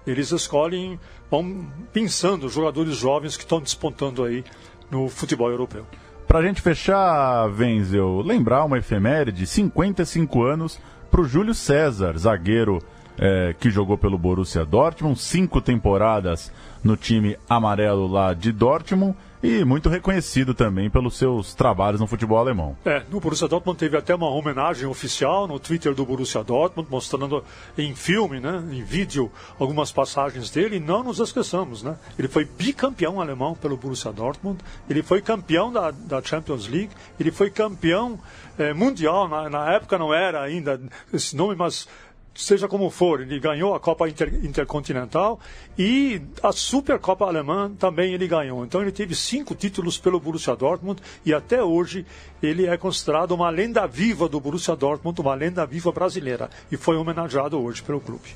Eles 0.05 0.31
escolhem, 0.31 0.99
vão 1.31 1.65
pensando 1.93 2.49
jogadores 2.49 2.97
jovens 2.97 3.37
que 3.37 3.43
estão 3.43 3.61
despontando 3.61 4.23
aí 4.25 4.43
no 4.91 5.07
futebol 5.07 5.49
europeu. 5.49 5.85
Para 6.27 6.39
a 6.39 6.43
gente 6.43 6.61
fechar, 6.61 7.49
Wenzel, 7.49 8.21
lembrar 8.21 8.65
uma 8.65 8.77
efeméride, 8.77 9.47
55 9.47 10.43
anos 10.43 10.79
para 11.09 11.21
o 11.21 11.25
Júlio 11.25 11.53
César, 11.53 12.17
zagueiro 12.17 12.79
é, 13.17 13.55
que 13.59 13.69
jogou 13.69 13.97
pelo 13.97 14.17
Borussia 14.17 14.65
Dortmund, 14.65 15.19
cinco 15.19 15.61
temporadas 15.61 16.51
no 16.83 16.97
time 16.97 17.37
amarelo 17.49 18.07
lá 18.07 18.33
de 18.33 18.51
Dortmund 18.51 19.15
e 19.43 19.65
muito 19.65 19.89
reconhecido 19.89 20.53
também 20.53 20.89
pelos 20.89 21.17
seus 21.17 21.53
trabalhos 21.53 21.99
no 21.99 22.07
futebol 22.07 22.37
alemão. 22.37 22.77
É, 22.85 23.03
no 23.09 23.19
Borussia 23.19 23.47
Dortmund 23.47 23.77
teve 23.79 23.97
até 23.97 24.13
uma 24.13 24.29
homenagem 24.29 24.87
oficial 24.87 25.47
no 25.47 25.59
Twitter 25.59 25.93
do 25.93 26.05
Borussia 26.05 26.43
Dortmund, 26.43 26.89
mostrando 26.89 27.43
em 27.77 27.95
filme, 27.95 28.39
né, 28.39 28.63
em 28.71 28.83
vídeo, 28.83 29.31
algumas 29.59 29.91
passagens 29.91 30.49
dele. 30.49 30.77
E 30.77 30.79
não 30.79 31.03
nos 31.03 31.19
esqueçamos, 31.19 31.81
né? 31.81 31.95
Ele 32.17 32.27
foi 32.27 32.45
bicampeão 32.45 33.19
alemão 33.19 33.55
pelo 33.55 33.77
Borussia 33.77 34.11
Dortmund, 34.11 34.59
ele 34.89 35.01
foi 35.01 35.21
campeão 35.21 35.71
da, 35.71 35.91
da 35.91 36.21
Champions 36.21 36.67
League, 36.67 36.91
ele 37.19 37.31
foi 37.31 37.49
campeão 37.49 38.19
é, 38.57 38.73
mundial, 38.73 39.27
na, 39.27 39.49
na 39.49 39.73
época 39.73 39.97
não 39.97 40.13
era 40.13 40.41
ainda 40.41 40.79
esse 41.13 41.35
nome, 41.35 41.55
mas 41.55 41.87
seja 42.33 42.67
como 42.67 42.89
for, 42.89 43.21
ele 43.21 43.39
ganhou 43.39 43.75
a 43.75 43.79
Copa 43.79 44.07
Inter, 44.07 44.33
Intercontinental 44.43 45.39
e 45.77 46.21
a 46.41 46.51
Supercopa 46.51 47.25
Alemã 47.25 47.71
também 47.77 48.13
ele 48.13 48.27
ganhou. 48.27 48.63
Então 48.63 48.81
ele 48.81 48.91
teve 48.91 49.15
cinco 49.15 49.53
títulos 49.53 49.97
pelo 49.97 50.19
Borussia 50.19 50.55
Dortmund 50.55 51.01
e 51.25 51.33
até 51.33 51.61
hoje 51.61 52.05
ele 52.41 52.65
é 52.65 52.77
considerado 52.77 53.31
uma 53.31 53.49
lenda 53.49 53.85
viva 53.85 54.29
do 54.29 54.39
Borussia 54.39 54.75
Dortmund, 54.75 55.19
uma 55.19 55.35
lenda 55.35 55.65
viva 55.65 55.91
brasileira 55.91 56.49
e 56.71 56.77
foi 56.77 56.95
homenageado 56.95 57.59
hoje 57.59 57.81
pelo 57.83 57.99
clube. 57.99 58.35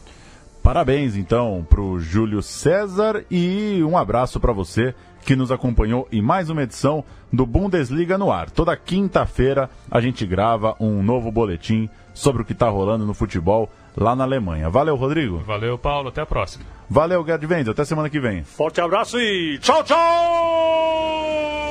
Parabéns 0.61 1.15
então 1.15 1.65
para 1.69 1.79
o 1.79 1.99
Júlio 1.99 2.41
César 2.41 3.23
e 3.29 3.83
um 3.83 3.95
abraço 3.97 4.39
para 4.39 4.51
você 4.51 4.95
que 5.23 5.35
nos 5.35 5.51
acompanhou 5.51 6.07
em 6.11 6.21
mais 6.21 6.49
uma 6.49 6.63
edição 6.63 7.03
do 7.31 7.45
Bundesliga 7.45 8.17
no 8.17 8.31
ar. 8.31 8.49
Toda 8.49 8.75
quinta-feira 8.75 9.69
a 9.89 10.01
gente 10.01 10.25
grava 10.25 10.75
um 10.79 11.01
novo 11.01 11.31
boletim 11.31 11.89
sobre 12.13 12.41
o 12.41 12.45
que 12.45 12.53
está 12.53 12.69
rolando 12.69 13.05
no 13.05 13.13
futebol 13.13 13.69
lá 13.95 14.15
na 14.15 14.23
Alemanha. 14.23 14.69
Valeu, 14.69 14.95
Rodrigo. 14.95 15.37
Valeu, 15.39 15.77
Paulo. 15.77 16.09
Até 16.09 16.21
a 16.21 16.25
próxima. 16.25 16.65
Valeu, 16.89 17.25
Gerd 17.25 17.45
Vendes. 17.45 17.69
Até 17.69 17.83
semana 17.85 18.09
que 18.09 18.19
vem. 18.19 18.43
Forte 18.43 18.81
abraço 18.81 19.19
e 19.19 19.57
tchau, 19.59 19.83
tchau! 19.83 21.64